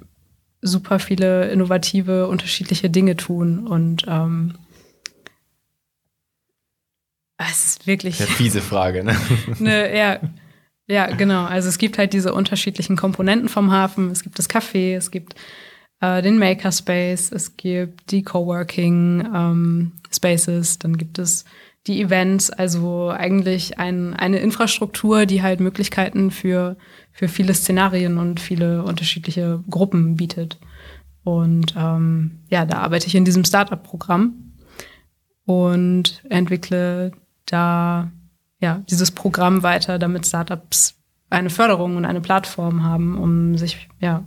[0.61, 4.55] super viele innovative, unterschiedliche Dinge tun und ähm,
[7.49, 8.19] es ist wirklich.
[8.19, 9.15] Eine fiese Frage, ne?
[9.59, 10.19] ne ja,
[10.87, 11.45] ja, genau.
[11.45, 14.11] Also es gibt halt diese unterschiedlichen Komponenten vom Hafen.
[14.11, 15.35] Es gibt das Café, es gibt
[16.01, 21.45] äh, den Makerspace, es gibt die Coworking ähm, Spaces, dann gibt es
[21.87, 26.77] die Events, also eigentlich ein, eine Infrastruktur, die halt Möglichkeiten für,
[27.11, 30.59] für viele Szenarien und viele unterschiedliche Gruppen bietet.
[31.23, 34.53] Und ähm, ja, da arbeite ich in diesem Startup-Programm
[35.45, 37.11] und entwickle
[37.45, 38.11] da
[38.59, 40.95] ja dieses Programm weiter, damit Startups
[41.29, 44.23] eine Förderung und eine Plattform haben, um sich ja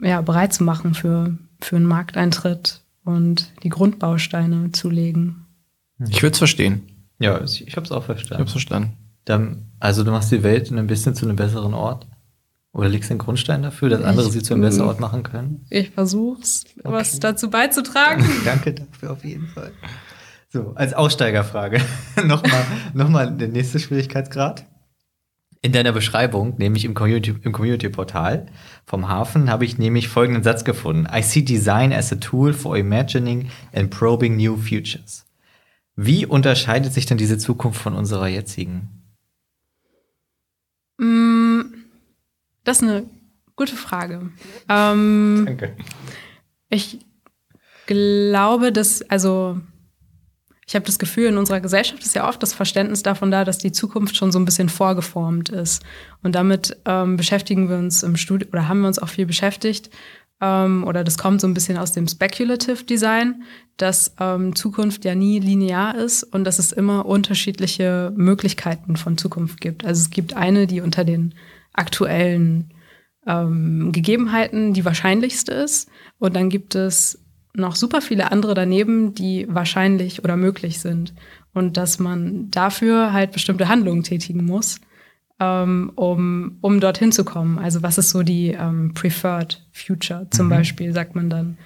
[0.00, 5.46] ja, bereit zu machen für, für einen Markteintritt und die Grundbausteine zu legen.
[6.08, 6.82] Ich würde es verstehen.
[7.18, 8.34] Ja, ich, ich habe es auch Ich verstanden.
[8.40, 8.96] habe es verstanden.
[9.24, 12.06] Dann, also du machst die Welt ein bisschen zu einem besseren Ort?
[12.72, 15.64] Oder legst den Grundstein dafür, dass andere sie zu einem besseren Ort machen können?
[15.70, 18.24] Ich versuch's, was dazu beizutragen.
[18.44, 19.70] Danke dafür auf jeden Fall.
[20.48, 21.80] So, als Aussteigerfrage
[22.26, 24.66] nochmal noch mal der nächste Schwierigkeitsgrad.
[25.64, 28.44] In deiner Beschreibung, nämlich im Community, im Community-Portal
[28.84, 31.08] vom Hafen, habe ich nämlich folgenden Satz gefunden.
[31.10, 35.24] I see design as a tool for imagining and probing new futures.
[35.96, 38.90] Wie unterscheidet sich denn diese Zukunft von unserer jetzigen?
[40.98, 41.62] Mm,
[42.64, 43.06] Das ist eine
[43.56, 44.32] gute Frage.
[44.68, 45.78] Ähm, Danke.
[46.68, 46.98] Ich
[47.86, 49.62] glaube, dass, also
[50.66, 53.58] ich habe das Gefühl, in unserer Gesellschaft ist ja oft das Verständnis davon da, dass
[53.58, 55.82] die Zukunft schon so ein bisschen vorgeformt ist.
[56.22, 59.90] Und damit ähm, beschäftigen wir uns im Studium oder haben wir uns auch viel beschäftigt.
[60.40, 63.42] Ähm, oder das kommt so ein bisschen aus dem Speculative Design,
[63.76, 69.60] dass ähm, Zukunft ja nie linear ist und dass es immer unterschiedliche Möglichkeiten von Zukunft
[69.60, 69.84] gibt.
[69.84, 71.34] Also es gibt eine, die unter den
[71.72, 72.72] aktuellen
[73.26, 75.88] ähm, Gegebenheiten die wahrscheinlichste ist.
[76.18, 77.23] Und dann gibt es
[77.54, 81.14] noch super viele andere daneben, die wahrscheinlich oder möglich sind.
[81.52, 84.80] Und dass man dafür halt bestimmte Handlungen tätigen muss,
[85.38, 87.58] ähm, um, um dorthin zu kommen.
[87.58, 91.58] Also was ist so die ähm, Preferred Future zum Beispiel, sagt man dann.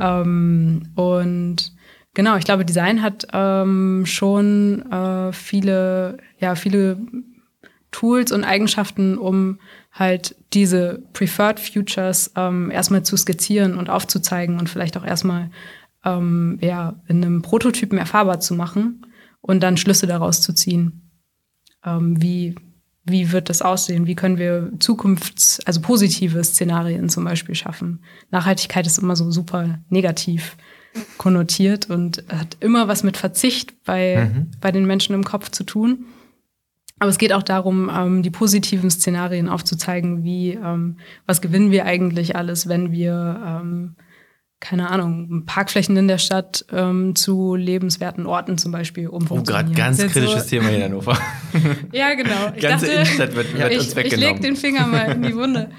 [0.00, 1.72] Ähm, und
[2.14, 6.98] genau, ich glaube, Design hat ähm, schon äh, viele, ja, viele
[7.90, 9.58] Tools und Eigenschaften, um
[9.94, 15.50] halt diese Preferred Futures ähm, erstmal zu skizzieren und aufzuzeigen und vielleicht auch erstmal
[16.04, 19.06] ähm, ja, in einem Prototypen erfahrbar zu machen
[19.40, 21.10] und dann Schlüsse daraus zu ziehen.
[21.84, 22.56] Ähm, wie,
[23.04, 24.06] wie wird das aussehen?
[24.06, 28.02] Wie können wir Zukunfts-, also positive Szenarien zum Beispiel schaffen?
[28.30, 30.56] Nachhaltigkeit ist immer so super negativ
[31.18, 34.30] konnotiert und hat immer was mit Verzicht bei,
[34.60, 36.06] bei den Menschen im Kopf zu tun.
[37.00, 41.84] Aber es geht auch darum, ähm, die positiven Szenarien aufzuzeigen, wie, ähm, was gewinnen wir
[41.86, 43.96] eigentlich alles, wenn wir, ähm,
[44.60, 46.64] keine Ahnung, Parkflächen in der Stadt
[47.14, 49.74] zu lebenswerten Orten zum Beispiel Oh, umfunktionieren.
[49.74, 51.18] gerade ganz kritisches so, Thema hier in Hannover.
[51.92, 52.52] Ja, genau.
[52.54, 54.32] Ich Ganze dachte, Innenstadt wird, wird ich, uns ich weggenommen.
[54.34, 55.70] leg den Finger mal in die Wunde.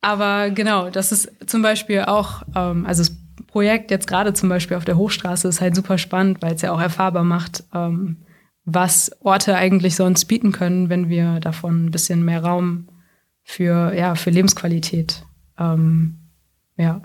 [0.00, 3.14] Aber genau, das ist zum Beispiel auch, ähm, also das
[3.46, 6.72] Projekt jetzt gerade zum Beispiel auf der Hochstraße ist halt super spannend, weil es ja
[6.72, 8.16] auch erfahrbar macht, ähm,
[8.64, 12.88] was Orte eigentlich sonst bieten können, wenn wir davon ein bisschen mehr Raum
[13.42, 15.24] für, ja, für Lebensqualität
[15.58, 16.18] ähm,
[16.76, 17.02] ja,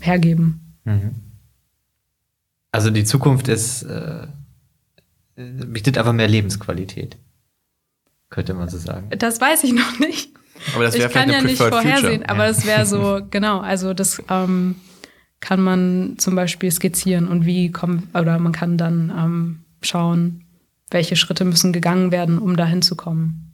[0.00, 0.76] hergeben.
[2.72, 4.26] Also die Zukunft ist, äh,
[5.36, 7.16] bietet einfach mehr Lebensqualität.
[8.30, 9.10] Könnte man so sagen.
[9.18, 10.30] Das weiß ich noch nicht.
[10.74, 12.28] Aber das ich wäre kann vielleicht ja nicht vorhersehen, Future.
[12.28, 14.76] aber es wäre so, genau, also das ähm,
[15.40, 20.44] kann man zum Beispiel skizzieren und wie kommen, oder man kann dann ähm, schauen,
[20.90, 23.52] welche Schritte müssen gegangen werden, um dahin zu kommen.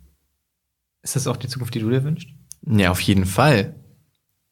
[1.02, 2.28] Ist das auch die Zukunft, die du dir wünschst?
[2.66, 3.74] Ja, auf jeden Fall.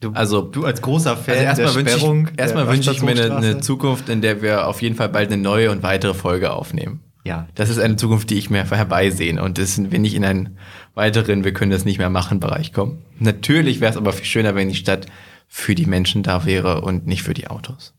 [0.01, 2.93] Du, Also- du als großer Fan Also erstmal der wünsche Sperrung ich, erstmal der wünsche
[2.93, 5.83] ich mir eine, eine Zukunft, in der wir auf jeden Fall bald eine neue und
[5.83, 7.01] weitere Folge aufnehmen.
[7.25, 10.25] Ja, Das ist eine Zukunft, die ich mir herbeisehen und das sind wir nicht in
[10.27, 10.59] einen
[10.95, 12.99] weiteren, wir können das nicht mehr machen Bereich kommen.
[13.19, 15.07] Natürlich wäre es aber viel schöner, wenn die Stadt
[15.49, 17.95] für die Menschen da wäre und nicht für die Autos.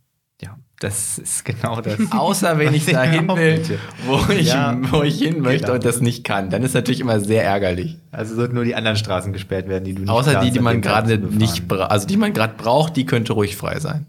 [0.80, 2.00] Das ist genau das.
[2.12, 5.76] Außer wenn ich dahin auch will, wo ich, Ja, wo ich hin möchte genau.
[5.76, 6.50] und das nicht kann.
[6.50, 7.98] Dann ist natürlich immer sehr ärgerlich.
[8.12, 10.64] Also sollten nur die anderen Straßen gesperrt werden, die du nicht Außer die, die an
[10.66, 14.08] man gerade nicht, also die man gerade braucht, die könnte ruhig frei sein.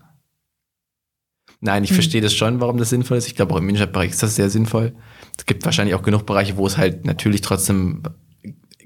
[1.61, 3.27] Nein, ich verstehe das schon, warum das sinnvoll ist.
[3.27, 4.93] Ich glaube, auch im Innenstadtbereich ist das sehr sinnvoll.
[5.39, 8.03] Es gibt wahrscheinlich auch genug Bereiche, wo es halt natürlich trotzdem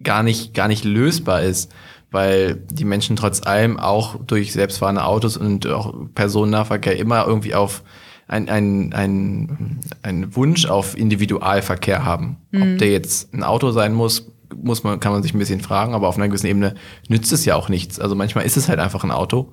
[0.03, 1.72] gar nicht, gar nicht lösbar ist,
[2.11, 7.83] weil die Menschen trotz allem auch durch selbstfahrende Autos und auch Personennahverkehr immer irgendwie auf
[8.27, 12.37] ein, ein, ein, ein Wunsch auf Individualverkehr haben.
[12.55, 15.95] Ob der jetzt ein Auto sein muss, muss man, kann man sich ein bisschen fragen,
[15.95, 16.75] aber auf einer gewissen Ebene
[17.09, 17.99] nützt es ja auch nichts.
[17.99, 19.53] Also manchmal ist es halt einfach ein Auto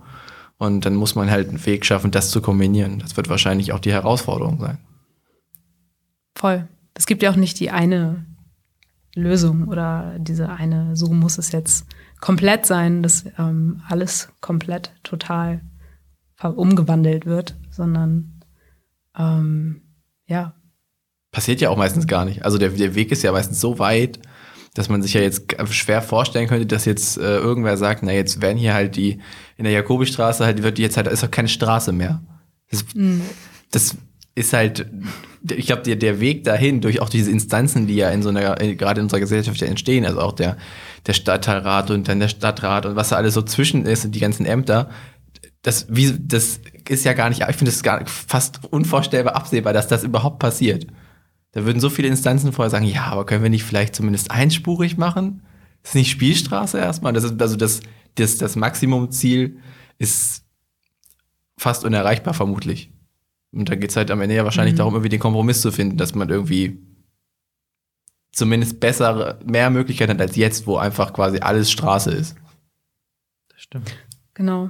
[0.58, 3.00] und dann muss man halt einen Weg schaffen, das zu kombinieren.
[3.00, 4.78] Das wird wahrscheinlich auch die Herausforderung sein.
[6.36, 6.68] Voll.
[6.94, 8.26] Es gibt ja auch nicht die eine
[9.16, 11.88] Lösung oder diese eine, so muss es jetzt
[12.20, 15.62] komplett sein, dass ähm, alles komplett total
[16.40, 18.42] umgewandelt wird, sondern
[19.18, 19.82] ähm,
[20.28, 20.54] ja,
[21.32, 22.46] Passiert ja auch meistens gar nicht.
[22.46, 24.20] Also der, der Weg ist ja meistens so weit,
[24.74, 28.42] dass man sich ja jetzt schwer vorstellen könnte, dass jetzt äh, irgendwer sagt, na jetzt
[28.42, 29.20] werden hier halt die,
[29.58, 32.24] in der Jakobistraße halt, wird die jetzt halt, ist doch keine Straße mehr.
[32.72, 32.86] Das,
[33.72, 33.98] das
[34.38, 34.86] ist halt,
[35.50, 38.62] ich glaube, der, der Weg dahin, durch auch diese Instanzen, die ja in so einer,
[38.62, 40.58] äh, gerade in unserer Gesellschaft ja entstehen, also auch der,
[41.08, 44.20] der Stadtteilrat und dann der Stadtrat und was da alles so zwischen ist und die
[44.20, 44.92] ganzen Ämter,
[45.64, 50.04] das, wie, das ist ja gar nicht, ich finde es fast unvorstellbar absehbar, dass das
[50.04, 50.86] überhaupt passiert.
[51.54, 54.98] Da würden so viele Instanzen vorher sagen, ja, aber können wir nicht vielleicht zumindest einspurig
[54.98, 55.42] machen?
[55.82, 57.14] Das ist nicht Spielstraße erstmal.
[57.14, 57.80] Das ist, also das,
[58.16, 59.58] das, das Maximumziel
[59.98, 60.44] ist
[61.58, 62.92] fast unerreichbar, vermutlich.
[63.58, 64.78] Und da geht es halt am Ende ja wahrscheinlich mhm.
[64.78, 66.78] darum, irgendwie den Kompromiss zu finden, dass man irgendwie
[68.32, 72.36] zumindest bessere, mehr Möglichkeiten hat als jetzt, wo einfach quasi alles Straße ist.
[73.50, 73.98] Das stimmt.
[74.36, 74.70] Genau.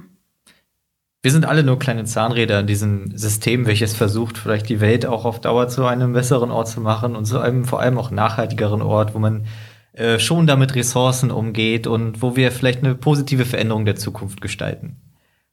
[1.20, 5.24] Wir sind alle nur kleine Zahnräder in diesem System, welches versucht, vielleicht die Welt auch
[5.24, 8.80] auf Dauer zu einem besseren Ort zu machen und zu einem vor allem auch nachhaltigeren
[8.80, 9.44] Ort, wo man
[9.92, 14.96] äh, schon damit Ressourcen umgeht und wo wir vielleicht eine positive Veränderung der Zukunft gestalten.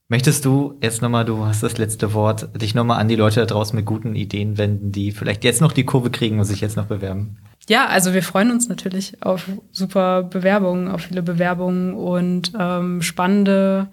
[0.07, 3.47] Möchtest du jetzt nochmal, du hast das letzte Wort, dich nochmal an die Leute da
[3.47, 6.77] draußen mit guten Ideen wenden, die vielleicht jetzt noch die Kurve kriegen und sich jetzt
[6.77, 7.37] noch bewerben?
[7.67, 13.87] Ja, also wir freuen uns natürlich auf super Bewerbungen, auf viele Bewerbungen und ähm, spannende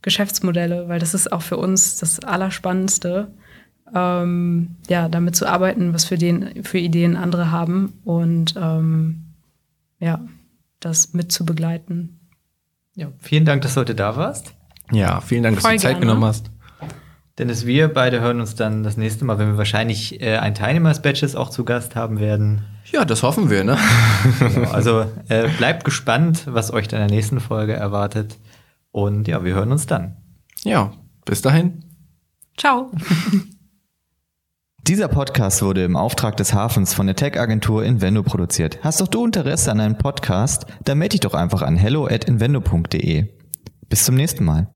[0.00, 3.30] Geschäftsmodelle, weil das ist auch für uns das Allerspannendste,
[3.94, 9.34] ähm, ja, damit zu arbeiten, was für, den, für Ideen andere haben und ähm,
[9.98, 10.24] ja,
[10.80, 12.20] das mit zu begleiten.
[12.94, 14.54] Ja, vielen Dank, dass du heute da warst.
[14.92, 16.06] Ja, vielen Dank, dass Voll du Zeit gerne.
[16.06, 16.50] genommen hast.
[17.38, 20.88] Dennis, wir beide hören uns dann das nächste Mal, wenn wir wahrscheinlich äh, ein Teilnehmer
[20.88, 22.64] des Badges auch zu Gast haben werden.
[22.90, 23.78] Ja, das hoffen wir, ne?
[24.40, 28.38] genau, also äh, bleibt gespannt, was euch in der nächsten Folge erwartet.
[28.90, 30.16] Und ja, wir hören uns dann.
[30.64, 30.92] Ja,
[31.24, 31.84] bis dahin.
[32.56, 32.90] Ciao.
[34.88, 38.78] Dieser Podcast wurde im Auftrag des Hafens von der Tech-Agentur Invendo produziert.
[38.82, 40.66] Hast doch du Interesse an einem Podcast?
[40.84, 43.26] Dann melde dich doch einfach an hello at invendo.de.
[43.88, 44.72] Bis zum nächsten Mal.